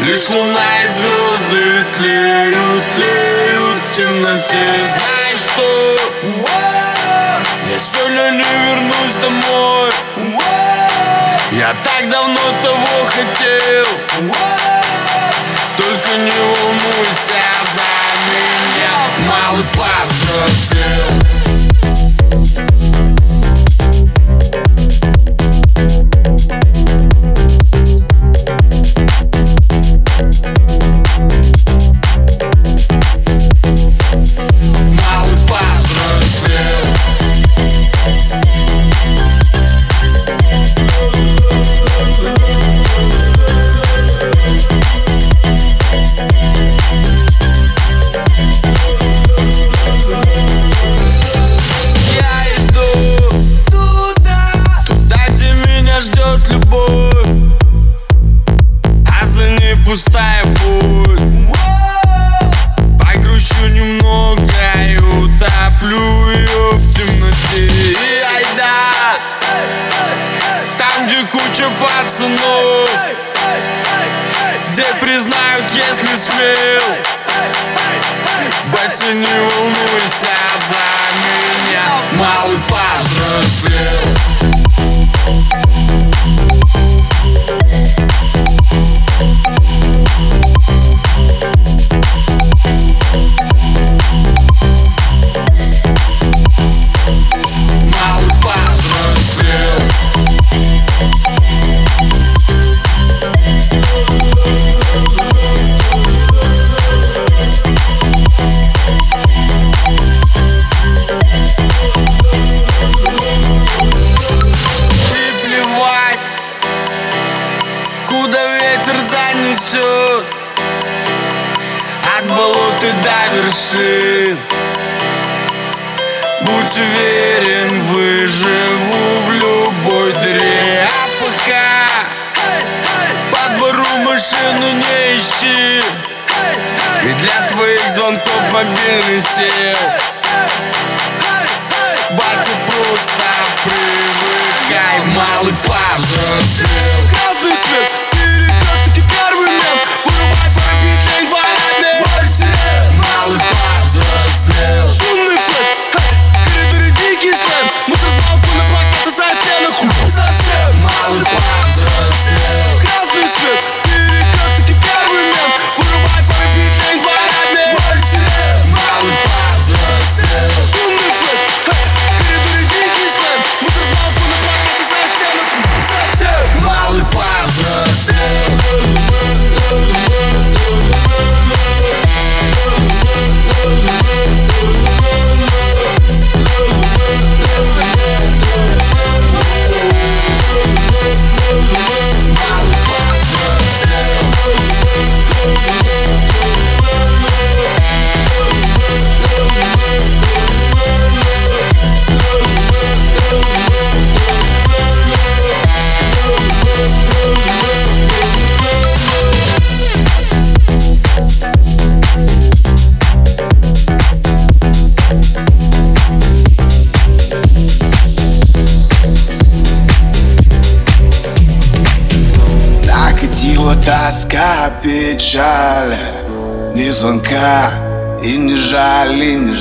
Лишь 0.00 0.28
луна 0.28 0.66
и 0.84 0.86
звезды 0.86 1.84
тлеют, 1.96 2.84
тлеют 2.94 3.82
в 3.82 3.96
темноте. 3.96 4.66
Знаешь 4.94 5.40
что? 5.40 5.96
Я 7.68 7.78
сегодня 7.78 8.30
не 8.30 8.44
вернусь 8.44 9.14
домой. 9.20 9.90
Я 11.50 11.74
так 11.82 12.08
давно 12.08 12.40
того 12.62 13.06
хотел. 13.06 13.86
Только 15.76 16.16
не 16.16 16.30
волнуйся 16.30 17.42
за 17.74 17.90
меня. 18.30 18.94
Малый 19.26 19.64
пап 19.74 21.17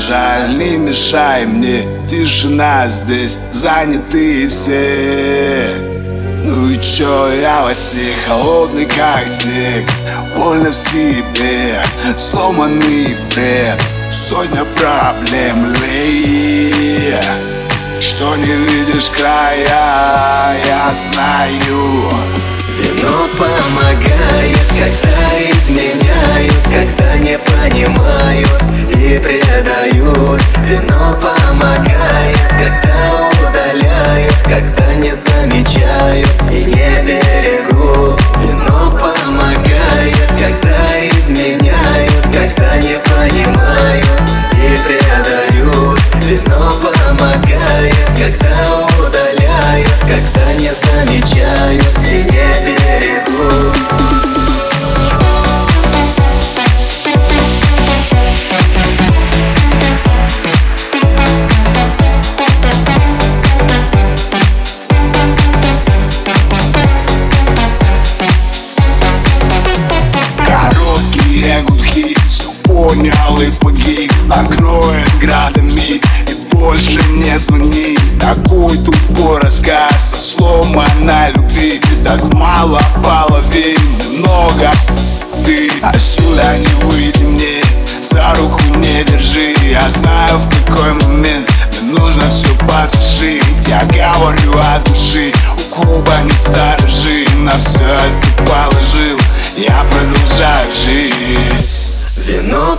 жаль, 0.07 0.57
Не 0.57 0.77
мешай 0.77 1.45
мне, 1.45 1.81
тишина 2.07 2.87
здесь 2.87 3.37
Заняты 3.51 4.47
все. 4.47 5.81
Ну 6.43 6.69
и 6.69 6.79
чё, 6.79 7.29
я 7.41 7.63
во 7.63 7.73
сне 7.73 8.13
Холодный 8.25 8.85
как 8.85 9.27
снег 9.27 9.85
Больно 10.35 10.71
в 10.71 10.75
себе 10.75 11.81
Сломанный 12.17 13.17
бред. 13.33 13.81
Сотня 14.09 14.63
проблем 14.75 15.73
лей. 15.73 17.15
Что 17.99 18.35
не 18.37 18.45
видишь 18.45 19.09
края 19.09 20.55
Я 20.65 20.93
знаю. 20.93 22.11
Вино 22.77 23.27
помогает, 23.37 24.67
когда 24.69 25.51
изменяют 25.51 26.53
Когда 26.71 27.17
не 27.17 27.37
понимают 27.39 28.96
и 29.07 29.19
предают. 29.19 30.41
Вино 30.65 31.17
помогает, 31.21 32.37
когда 32.59 33.29
удаляют 33.39 34.35
Когда 34.43 34.93
не 34.95 35.11
замечают 35.11 36.27
и 36.51 36.65
не 36.65 37.03
берегут. 37.03 38.19
Вино 38.41 38.91
помогает, 38.91 40.27
когда 40.31 41.09
изменяют 41.09 42.11
Когда 42.33 42.75
не 42.77 42.99
понимают 42.99 44.21
и 44.53 44.77
предают. 44.85 45.99
Вино 46.25 46.69
помогает, 46.81 47.95
когда 48.13 48.85
удаляют 48.99 49.89
Когда 50.01 50.53
не 50.53 50.71
замечают 50.73 51.96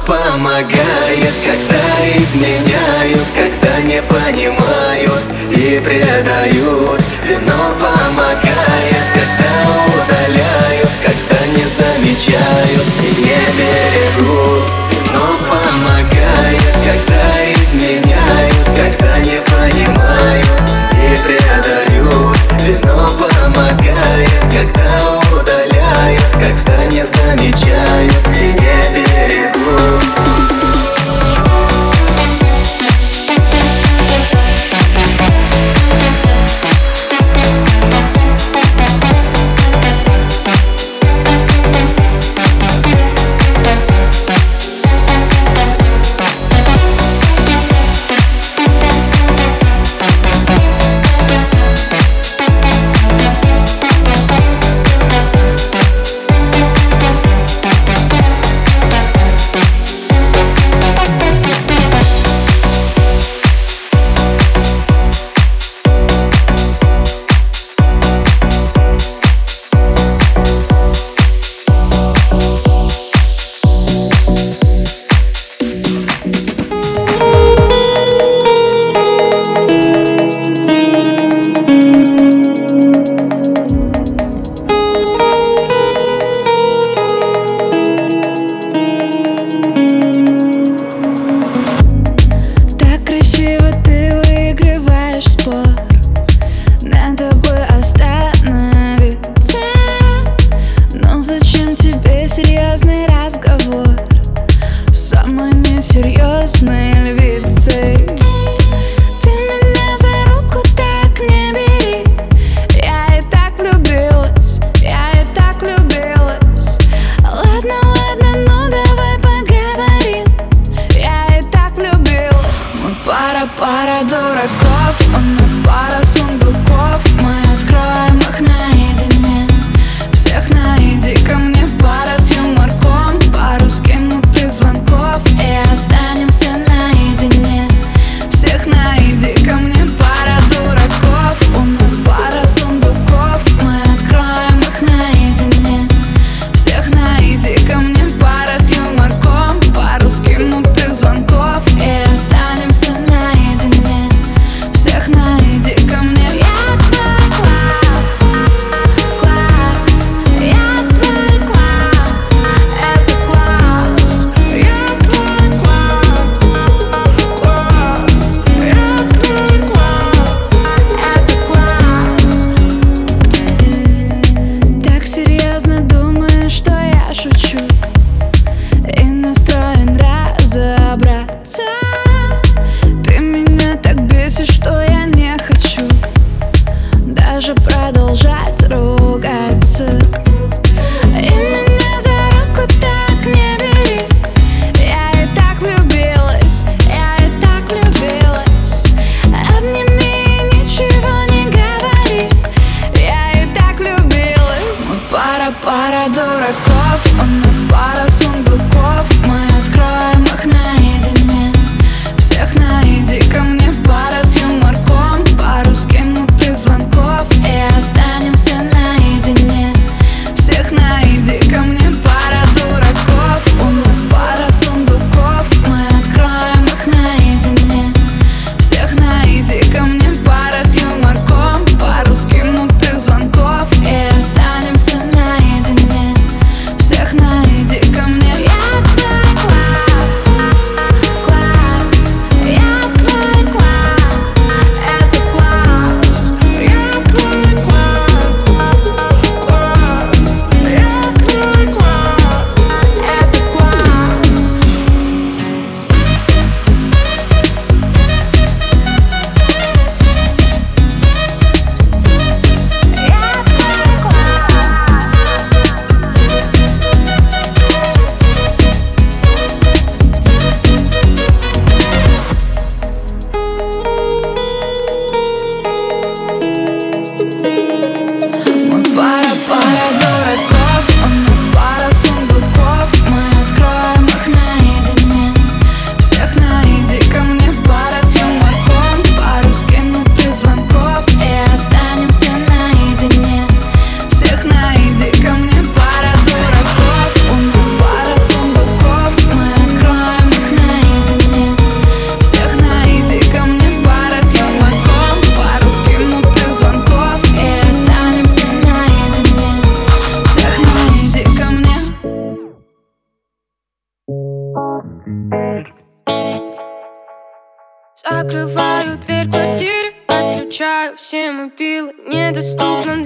помогает, 0.09 1.34
когда 1.44 1.84
изменяют, 2.16 3.28
когда 3.36 3.80
не 3.82 4.00
понимают 4.00 5.22
и 5.50 5.78
предают. 5.84 7.02
Вино 7.24 7.74
помогает, 7.78 9.04
когда 9.12 9.52
удаляют, 9.84 10.90
когда 11.04 11.46
не 11.48 11.64
замечают 11.64 12.86
и 13.02 13.20
не 13.20 13.38
берегут. 13.59 14.64
Вино 14.90 15.36
помогает, 15.50 16.72
когда 16.82 17.22
изменяют, 17.52 18.64
когда 18.74 19.18
не 19.18 19.42
понимают 19.42 20.48
и 20.94 21.16
предают. 21.22 22.38
Вино 22.64 23.06
помогает, 23.18 24.40
когда 24.50 25.18
удаляют, 25.36 26.24
когда 26.32 26.84
не 26.86 27.04
замечают 27.04 27.67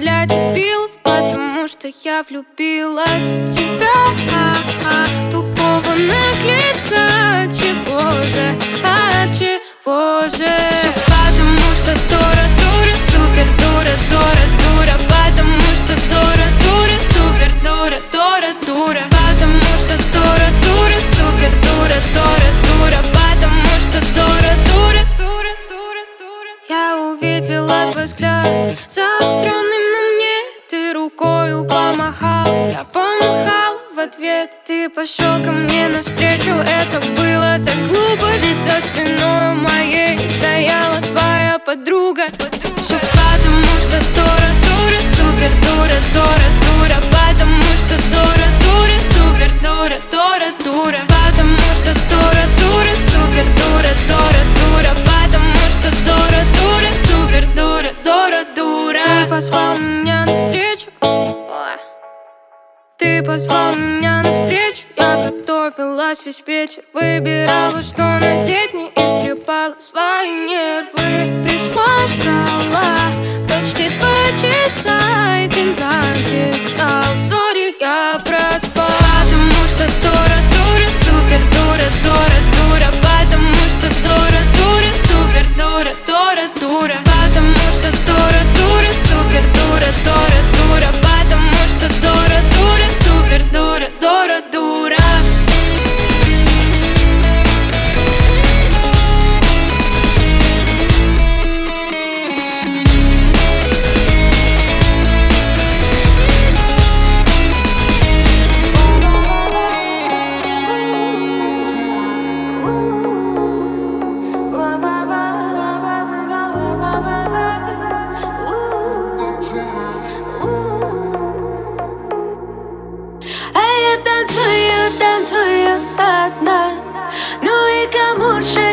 для 0.03 0.25
дебилов 0.25 0.91
Потому 1.01 1.65
что 1.67 1.89
я 2.03 2.23
влюбилась 2.23 3.07
в 3.07 3.53
тебя. 3.53 3.99
А 4.33 4.55
-а, 4.83 5.31
Тупого 5.31 5.93
наглеца 6.11 7.03
Чего 7.57 8.01
же, 8.31 8.47
а 8.83 9.25
чего 9.39 10.27
же? 10.37 10.55
Потому 11.13 11.67
что 11.79 11.91
дура, 12.11 12.45
дура 12.59 12.95
Супер 13.11 13.47
дура, 13.61 13.95
дура, 14.11 14.45
дура. 14.63 14.95
Потому 15.13 15.67
что 15.79 15.93
дура, 16.11 16.47
дура 16.63 16.97
Супер 17.13 17.51
дура, 17.65 17.99
дура, 18.13 18.51
дура. 18.67 19.03
Потому 19.17 19.71
что 19.81 19.95
дура, 20.13 20.47
дура 20.65 20.99
Супер 21.15 21.51
дура, 21.65 21.97
дура, 22.15 22.49
дура. 22.67 22.99
Потому 23.17 23.71
что 23.85 23.97
дура, 24.17 24.51
дура, 24.67 25.03
дура, 25.19 25.53
дура, 25.71 26.03
дура. 26.19 26.51
Я 26.67 26.85
увидела 27.09 27.91
твой 27.93 28.05
взгляд 28.05 28.43
на 28.95 29.72
Я 33.23 33.29
помахал 33.29 33.77
в 33.95 33.99
ответ. 33.99 34.51
Ты 34.65 34.89
пошел 34.89 35.41
ко 35.43 35.51
мне 35.51 35.87
навстречу. 35.87 36.49
Это 36.49 36.99
было 37.15 37.57
так 37.63 37.77
глупо 37.87 38.29
Ведь 38.41 38.57
за 38.59 38.81
спиной 38.81 39.53
моей 39.55 40.17
Стояла 40.29 41.01
твоя 41.01 41.59
подруга. 41.65 42.25
Все 42.77 42.95
потому 42.95 43.73
что 43.83 43.97
дура, 44.15 44.49
дура 44.65 44.99
Супер 45.01 45.51
дура, 45.63 45.97
дура, 46.13 46.47
дура 46.63 46.97
Потому 47.11 47.63
что 47.81 47.95
дура, 48.11 48.42
позвал 63.33 63.75
меня 63.75 64.21
навстречу 64.21 64.85
Я 64.95 65.31
готовилась 65.31 66.23
весь 66.23 66.43
вечер. 66.45 66.83
Выбирала, 66.93 67.81
что 67.81 68.03
надеть 68.19 68.73
Не 68.75 68.89
истрепала 68.89 69.75
свои 69.79 70.29
нервы. 70.49 71.43
Пришла, 71.43 72.05
ждала 72.13 72.95
Почти 73.49 73.89
два 73.97 74.17
часа 74.39 74.99
И 75.43 75.47
ты 75.49 75.63
написал 75.81 77.03
Сори, 77.27 77.73
я 77.81 78.19
проспал 78.23 78.85
Потому 78.99 79.61
что 79.71 79.85
дура, 80.03 80.37
дура 80.53 80.89
Супер 80.91 81.41
дура, 81.55 81.87
дура, 82.03 82.39
дура 82.53 82.91
Потому 83.01 83.12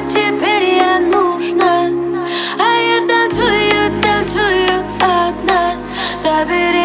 теперь 0.09 0.77
я 0.77 0.98
нужна? 0.98 1.89
А 2.59 2.70
я 2.78 3.06
танцую, 3.06 4.02
танцую 4.02 4.85
одна 5.01 5.74
Забери 6.18 6.80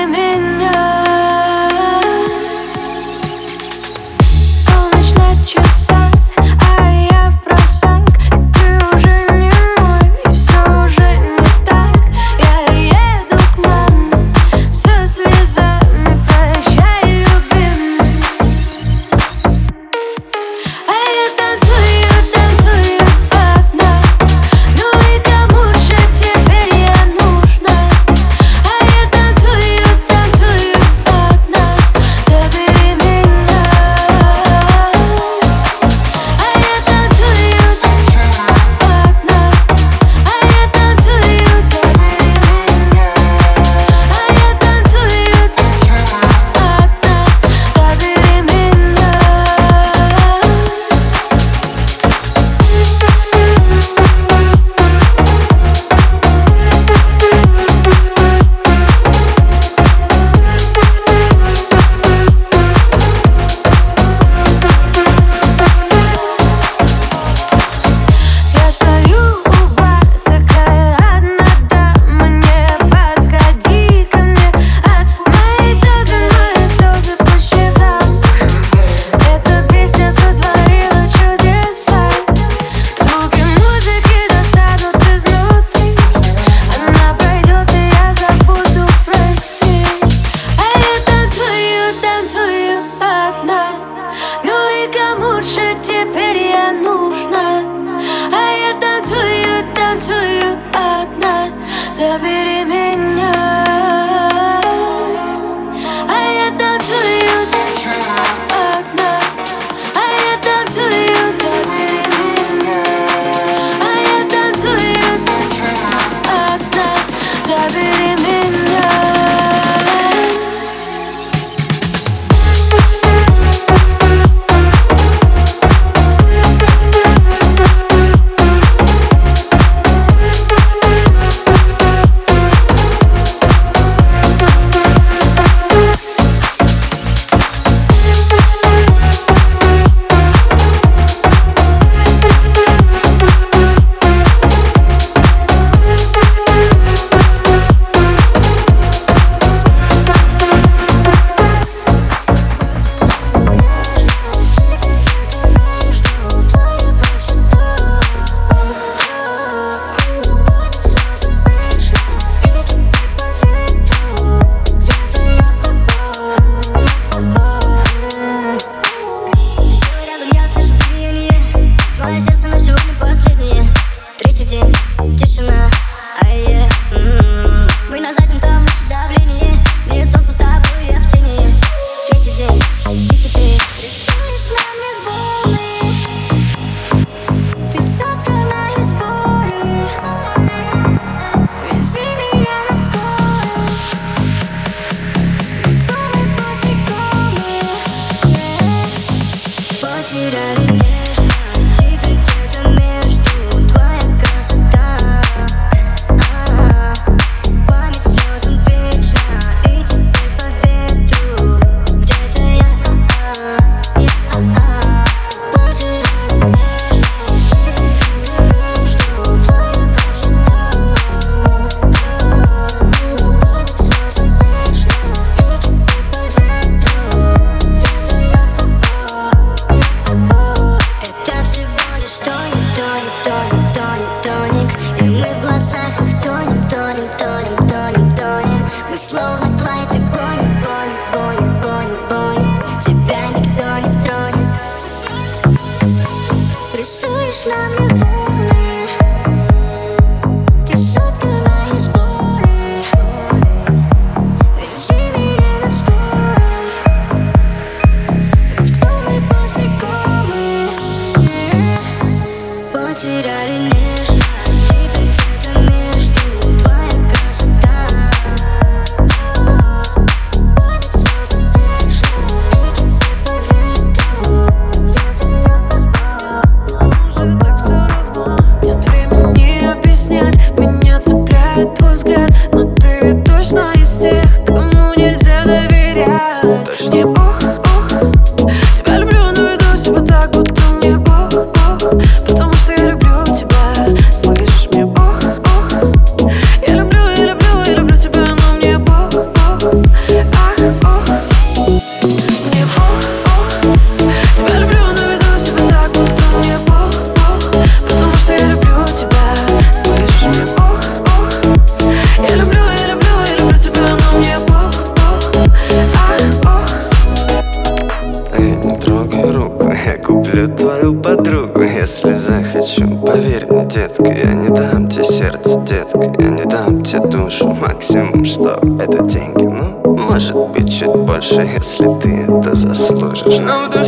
если 331.54 331.86
ты 332.02 332.24
это 332.24 332.56
заслужишь. 332.56 333.40
Но 333.40 333.66
в 333.66 333.70
душе 333.70 333.85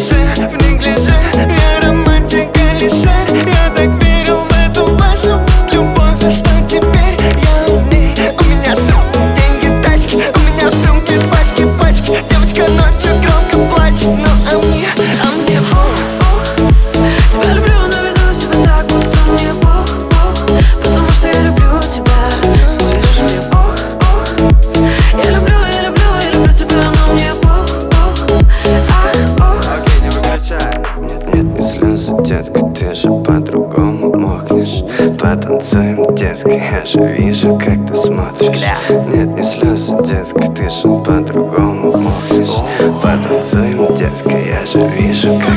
же 36.98 37.06
вижу, 37.14 37.58
как 37.58 37.86
ты 37.86 37.96
смотришь. 37.96 38.62
Нет, 39.14 39.28
не 39.28 39.44
слезы, 39.44 39.94
детка, 40.04 40.52
ты 40.52 40.70
же 40.70 41.04
по-другому 41.04 41.98
можешь 41.98 42.50
Потанцуем, 43.02 43.94
детка, 43.94 44.38
я 44.38 44.66
же 44.66 44.88
вижу, 44.96 45.40
как 45.40 45.57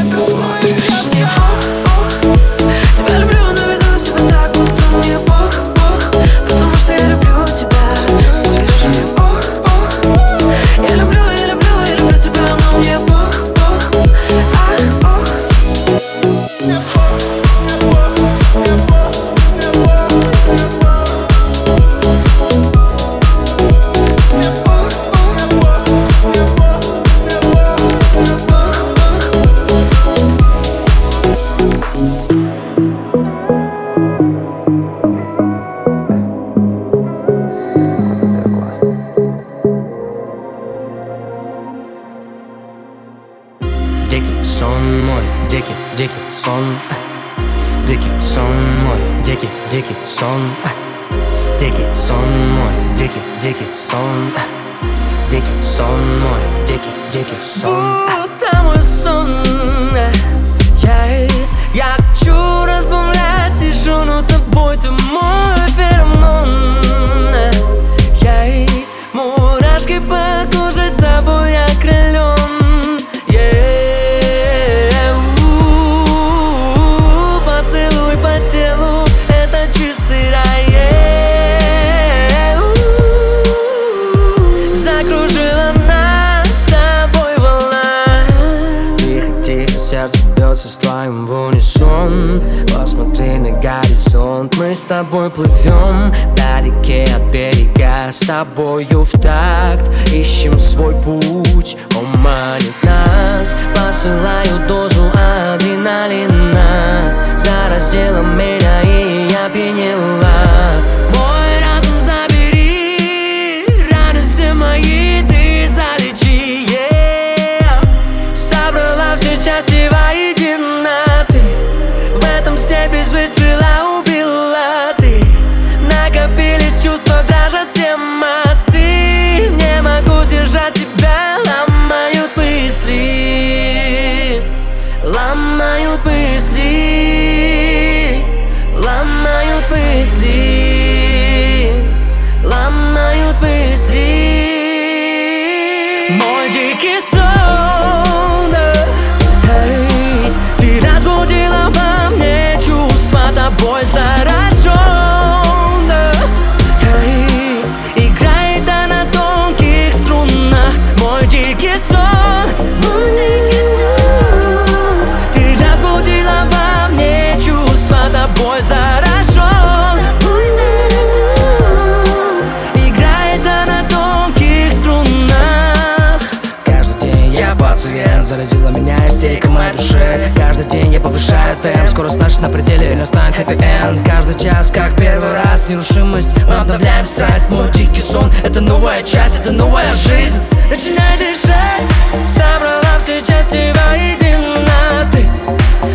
на 182.41 182.49
пределе 182.49 182.95
Настанет 182.97 183.37
хэппи-энд 183.37 184.07
Каждый 184.07 184.39
час 184.39 184.71
как 184.71 184.97
первый 184.97 185.35
раз 185.35 185.69
Нерушимость, 185.69 186.35
мы 186.47 186.57
обновляем 186.57 187.07
страсть. 187.07 187.51
Мой 187.51 187.71
дикий 187.73 188.01
сон, 188.01 188.31
это 188.43 188.61
новая 188.61 189.03
часть, 189.03 189.41
это 189.41 189.53
новая 189.53 189.93
жизнь. 189.95 190.41
Начинай 190.71 191.19
дышать 191.19 191.87
Собрала 192.27 192.99
все 192.99 193.21
части 193.21 193.73
воедино. 193.75 195.09
Ты 195.13 195.27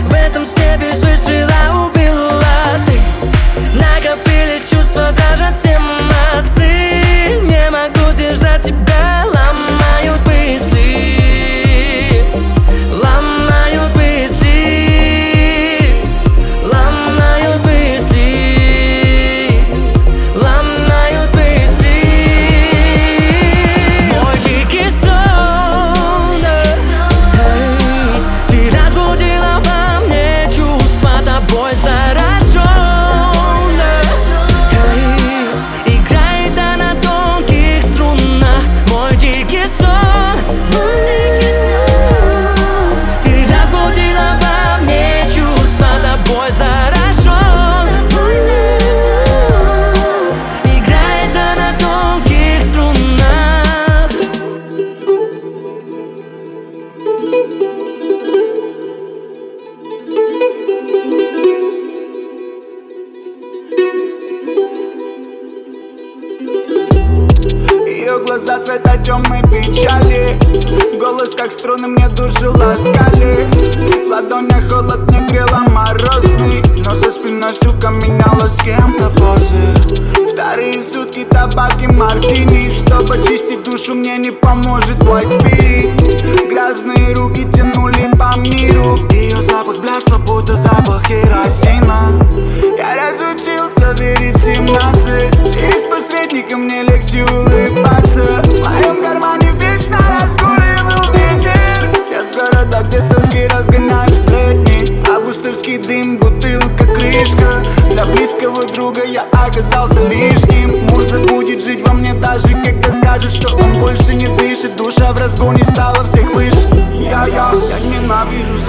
в 0.09 0.13
этом 0.13 0.45
сне 0.45 0.77
без 0.79 1.01
выстрела 1.01 1.87
убила. 1.87 2.41
Ты 2.85 2.99
Накопились 3.73 4.69
чувства, 4.69 5.11
даже 5.11 5.51
все 5.57 5.79
мосты 5.79 7.39
Не 7.41 7.69
могу 7.71 8.11
сдержать 8.11 8.63
себя, 8.65 9.25
мартини 83.05 83.15
Чтобы 83.15 83.23
чистить 83.23 83.63
душу 83.63 83.93
мне 83.93 84.17
не 84.17 84.31
поможет 84.31 84.97
white 84.99 85.29
spirit 85.29 86.47
Грязные 86.49 87.13
руки 87.15 87.45
тянули 87.53 87.74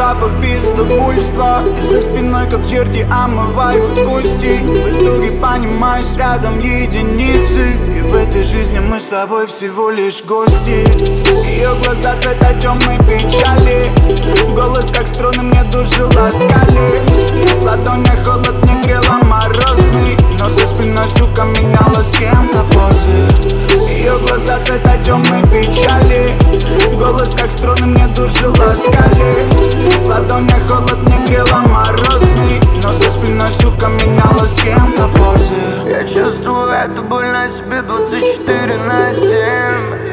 запах 0.06 0.30
пиздобульства 0.40 1.62
И 1.66 1.80
за 1.80 2.00
спиной 2.00 2.48
как 2.48 2.66
черти 2.68 3.06
омывают 3.10 4.00
кости. 4.02 4.60
В 4.62 5.02
итоге 5.02 5.32
понимаешь, 5.32 6.16
рядом 6.16 6.60
единицы. 6.60 7.72
И 7.96 8.00
в 8.02 8.14
этой 8.14 8.44
жизни 8.44 8.78
мы 8.78 9.00
с 9.00 9.06
тобой 9.06 9.46
всего 9.46 9.90
лишь 9.90 10.22
гости. 10.24 10.86
Ее 11.44 11.74
глаза 11.82 12.14
цвета 12.20 12.54
темной 12.60 12.98
печали. 12.98 13.90
Голос 14.54 14.92
как 14.92 15.08
струны 15.08 15.42
мне 15.42 15.62
душу 15.72 16.04
ласкали. 16.16 17.02
В 17.58 17.64
ладонях 17.64 18.24
холод 18.24 18.64
не 18.64 18.82
грела 18.82 19.18
морозный. 19.24 20.16
Но 20.38 20.48
за 20.48 20.66
спиной, 20.66 21.08
сука, 21.08 21.44
меняла 21.44 22.02
с 22.02 22.12
кем-то 22.12 22.62
позы 22.72 23.88
Ее 23.88 24.18
глаза 24.18 24.58
цвета 24.60 24.96
темной 25.02 25.42
печали 25.50 25.85
Голос 27.26 27.40
как 27.40 27.50
струны 27.50 27.86
мне 27.86 28.06
душу 28.14 28.50
ласкали. 28.50 29.48
В 29.98 30.06
ладонях 30.06 30.60
холод 30.68 30.98
не 31.06 31.26
грела 31.26 31.60
морозный. 31.68 32.60
Но 32.84 32.92
за 32.92 33.10
спиной, 33.10 33.48
сука, 33.50 33.88
меняла 33.88 34.46
с 34.46 34.54
кем-то 34.54 35.08
позы 35.08 35.54
Я 35.90 36.04
чувствую 36.04 36.70
эту 36.70 37.02
боль 37.02 37.26
на 37.26 37.50
себе 37.50 37.82
24 37.82 38.76
на 38.76 39.12
7 39.12 40.06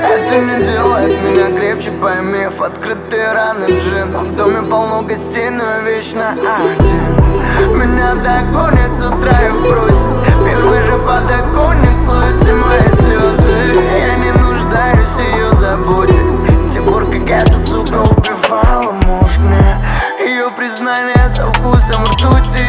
это 0.00 0.40
не 0.40 0.64
делает 0.64 1.12
меня 1.22 1.56
крепче, 1.56 1.90
поймев 1.92 2.60
Открытые 2.60 3.32
раны 3.32 3.64
джин 3.64 4.10
В 4.10 4.36
доме 4.36 4.62
полно 4.68 5.02
гостей, 5.02 5.50
но 5.50 5.64
вечно 5.84 6.32
один. 6.32 7.78
Меня 7.78 8.14
догонит 8.16 8.94
с 8.94 9.00
утра 9.00 9.40
и 9.46 9.50
вбросит 9.50 10.08
Первый 10.44 10.80
же 10.82 10.98
подоконник 10.98 11.98
словит 11.98 12.40
мои 12.52 12.90
слезы. 12.92 13.80
Я 13.98 14.16
не 14.16 14.47
в 14.78 15.20
ее 15.20 15.52
заботе 15.54 16.22
С 16.60 16.68
тех 16.68 16.84
пор, 16.84 17.04
как 17.06 17.28
эта 17.28 17.58
сука 17.58 18.02
убивала 18.02 18.92
мозг 18.92 19.38
мне. 19.38 19.76
Ее 20.20 20.50
признание 20.50 21.28
со 21.34 21.46
вкусом 21.52 22.04
ртути. 22.04 22.66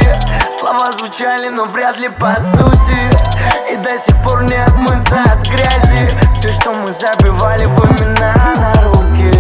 Слова 0.52 0.92
звучали, 0.92 1.50
но 1.50 1.66
вряд 1.66 2.00
ли 2.00 2.10
по 2.10 2.36
сути. 2.42 2.98
И 3.72 3.76
до 3.78 3.98
сих 3.98 4.16
пор 4.24 4.44
не 4.44 4.56
отмыться 4.56 5.18
от 5.24 5.48
грязи. 5.48 6.10
То, 6.42 6.52
что 6.52 6.74
мы 6.74 6.92
забивали 6.92 7.66
в 7.66 7.86
имена 7.86 8.34
на 8.58 8.84
руки? 8.86 9.32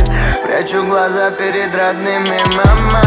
Прячу 0.45 0.85
глаза 0.85 1.31
перед 1.31 1.73
родными, 1.75 2.39
мама. 2.55 3.03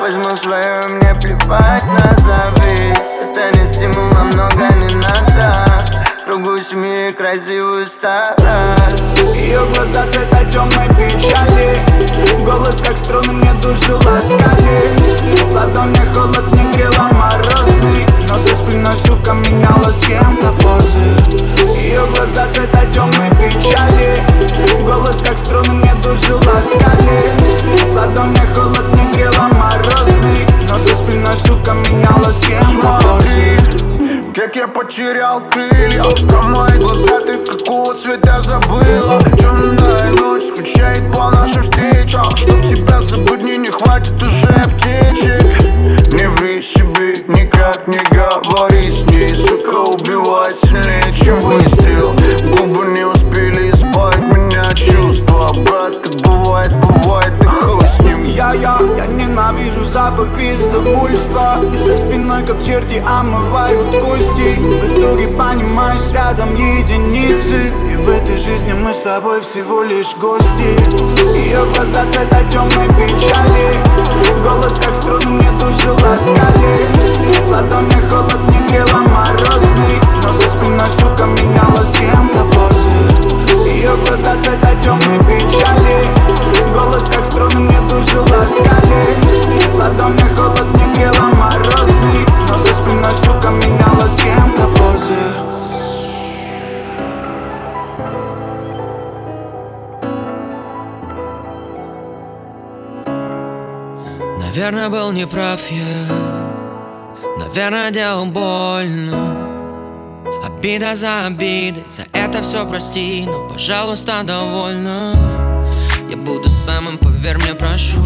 Возьму 0.00 0.30
свое, 0.36 0.80
мне 0.88 1.14
плевать 1.20 1.84
на 1.84 2.16
зависть. 2.16 3.12
Это 3.20 3.58
не 3.58 3.66
стимул, 3.66 4.10
а 4.16 4.24
много 4.24 4.74
не 4.74 4.94
надо 4.94 5.71
Семьи 6.32 7.12
красивую 7.12 7.84
старость 7.84 9.02
Ее 9.34 9.66
глаза 9.74 10.06
цвета 10.06 10.42
темной 10.50 10.88
печали. 10.96 11.82
Голос 12.42 12.80
как 12.80 12.96
струны 12.96 13.34
мне 13.34 13.52
душу 13.60 13.96
ласкали. 13.96 14.96
В 15.44 15.52
ладонях 15.52 16.14
холод 16.14 16.50
не 16.52 16.72
грела 16.72 17.10
морозный. 17.12 18.06
Но 18.30 18.38
за 18.38 18.54
спиной, 18.54 18.94
сука, 18.94 19.34
меняла 19.34 19.92
с 19.92 20.06
кем-то 20.06 20.52
позы. 20.62 21.76
Ее 21.76 22.06
глаза 22.06 22.46
цвета 22.50 22.80
темной 22.90 23.28
печали. 23.32 24.22
Голос 24.84 25.20
как 25.20 25.36
струны 25.36 25.74
мне 25.74 25.92
душу 26.02 26.36
ласкали. 26.36 27.30
В 27.90 27.94
ладонях 27.94 28.56
холод 28.56 28.86
не 28.94 29.12
грела 29.12 29.48
морозный. 29.52 30.46
Но 30.70 30.78
за 30.78 30.96
спиной, 30.96 31.36
сука, 31.36 31.74
меняла 31.74 32.32
с 32.32 32.40
кем-то 32.40 32.98
позы 33.02 33.91
Как 34.34 34.56
я 34.56 34.66
потерял 34.66 35.42
крылья? 35.50 36.04
Про 36.26 36.42
мои 36.42 36.78
глаза 36.78 37.20
ты 37.20 37.36
какого 37.38 37.94
цвета 37.94 38.40
забыла. 38.40 39.22
Темная 39.38 40.10
ночь 40.18 40.44
скучает 40.44 41.02
по 41.12 41.30
нашим 41.30 41.62
встречам. 41.62 42.34
Чтоб 42.36 42.62
тебя 42.64 43.00
забыть 43.02 43.42
мне 43.42 43.58
не 43.58 43.68
хватит 43.68 44.14
уже 44.22 44.46
аптечек. 44.46 46.12
Не 46.14 46.28
ври 46.30 46.62
себе, 46.62 47.22
никак 47.28 47.86
не 47.86 48.00
говори 48.10 48.90
с 48.90 49.04
ней. 49.04 49.34
Сука, 49.34 49.76
убивает 49.76 50.56
сильнее, 50.56 51.12
чем 51.12 51.38
выстрел. 51.40 52.14
Губы 52.56 52.86
не 52.86 53.04
успели 53.04 53.21
Я-я, 58.52 58.78
я 58.98 59.06
ненавижу 59.06 59.82
запах 59.84 60.28
пиздобульства 60.36 61.58
И 61.72 61.76
за 61.76 61.96
спиной 61.96 62.42
как 62.44 62.62
черти 62.62 63.02
омывают 63.06 63.86
кости. 63.96 64.56
В 64.58 64.92
итоге 64.92 65.28
понимаешь, 65.28 66.12
рядом 66.12 66.54
единицы. 66.54 67.72
И 67.90 67.96
в 67.96 68.08
этой 68.10 68.36
жизни 68.36 68.74
мы 68.74 68.92
с 68.92 68.98
тобой 68.98 69.40
всего 69.40 69.82
лишь 69.82 70.14
гости. 70.16 70.76
Ее 71.34 71.64
глаза 71.72 72.04
цвета 72.10 72.42
темной 72.50 72.88
печали. 72.88 73.80
Голос 74.44 74.78
как 74.78 74.94
струны 74.94 75.30
мне 75.30 75.50
душу 75.52 75.92
ласкали. 76.04 76.86
В 77.46 77.50
ладонях 77.50 78.10
холод 78.10 78.40
не 78.50 78.68
грела 78.68 79.00
морозный. 79.00 79.96
Но 80.24 80.32
за 80.32 80.48
спиной, 80.48 80.90
сука, 80.90 81.24
меняла 81.24 81.82
с 81.82 81.92
кем-то 81.92 82.44
позы 82.54 83.11
ее 83.82 83.96
глаза 83.96 84.36
цвета 84.36 84.76
темной 84.80 85.18
печали. 85.26 86.06
Голос 86.72 87.08
как 87.08 87.24
струны 87.24 87.58
мне 87.58 87.80
душу 87.90 88.20
ласкали. 88.20 89.16
В 89.72 89.74
ладонях 89.74 90.38
холод 90.38 90.68
не 90.74 90.94
грело 90.94 91.26
морозный. 91.34 92.24
Но 92.48 92.56
за 92.58 92.72
спиной, 92.74 93.10
сука, 93.10 93.48
меняла 93.50 94.06
с 94.06 94.18
кем-то 94.18 94.68
позы. 94.76 95.14
Наверное, 104.38 104.88
был 104.90 105.10
неправ 105.10 105.60
я. 105.72 106.06
Наверное, 107.36 107.90
делал 107.90 108.26
больно. 108.26 109.51
Обида 110.62 110.94
за 110.94 111.26
обидой, 111.26 111.82
за 111.88 112.04
это 112.12 112.40
все 112.40 112.64
прости 112.64 113.24
Но, 113.26 113.48
пожалуйста, 113.48 114.22
довольно. 114.22 115.12
Я 116.08 116.16
буду 116.16 116.48
самым, 116.48 116.98
поверь 116.98 117.38
мне, 117.38 117.52
прошу. 117.52 117.98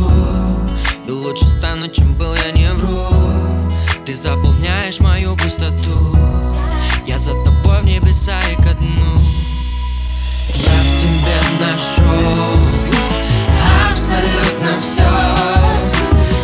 И 1.07 1.11
лучше 1.11 1.47
стану, 1.47 1.87
чем 1.89 2.15
был, 2.15 2.35
я 2.35 2.53
не 2.53 2.73
вру. 2.73 2.97
Ты 4.07 4.16
заполняешь 4.16 5.01
мою 5.01 5.37
пустоту. 5.37 6.16
Я 7.07 7.19
за 7.19 7.33
тобой 7.45 7.83
в 7.83 7.85
небеса 7.85 8.41
и 8.51 8.55
ко 8.55 8.73
дну. 8.73 9.16
Я 10.49 10.77
в 10.81 10.91
тебе 11.03 11.37
нашел 11.61 12.57
Абсолютно 13.91 14.81
все 14.81 15.05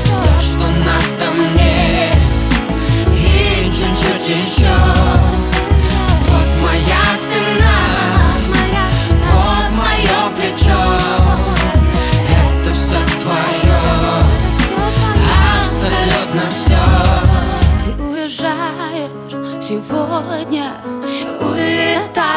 Все, 0.05 0.41
что 0.43 0.69
надо 0.69 1.31
мне. 1.31 2.13
И 3.17 3.65
чуть-чуть 3.73 4.29
еще 4.29 4.62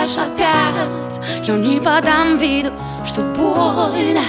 Улетаешь 0.06 0.18
опять 0.18 1.48
Я 1.48 1.56
не 1.56 1.80
подам 1.80 2.38
виду, 2.38 2.72
что 3.04 3.22
больно. 3.22 4.22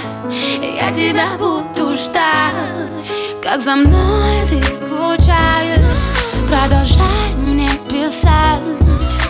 Я 0.59 0.91
тебя 0.91 1.27
буду 1.37 1.93
ждать. 1.93 3.11
Как 3.43 3.61
за 3.61 3.75
мной 3.75 4.43
ты 4.49 4.61
скучаешь? 4.73 5.79
Продолжай 6.49 7.33
мне 7.37 7.69
писать. 7.89 8.65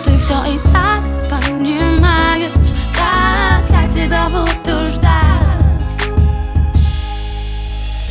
Ты 0.06 0.18
все 0.18 0.36
и 0.46 0.60
так 0.72 1.02
понимаешь. 1.30 2.52
Как 2.96 3.70
я 3.70 3.90
тебя 3.90 4.28
буду 4.28 4.86
ждать? 4.86 5.52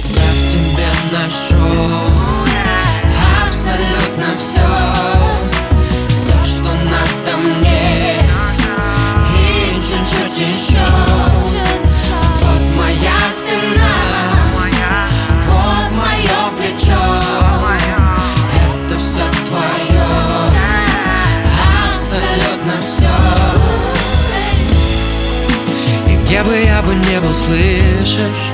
Я 0.04 0.28
в 0.30 0.42
тебе 0.52 0.88
нашел 1.12 2.00
Абсолютно 3.44 4.36
Все, 4.36 4.95
Где 26.36 26.44
бы 26.44 26.54
я 26.54 26.82
бы 26.82 26.94
не 26.94 27.18
был, 27.18 27.32
слышишь? 27.32 28.52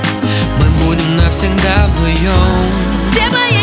Мы 0.57 0.85
будем 0.85 1.17
навсегда 1.17 1.87
вдвоем. 1.87 2.71
Где 3.11 3.19
я 3.19 3.62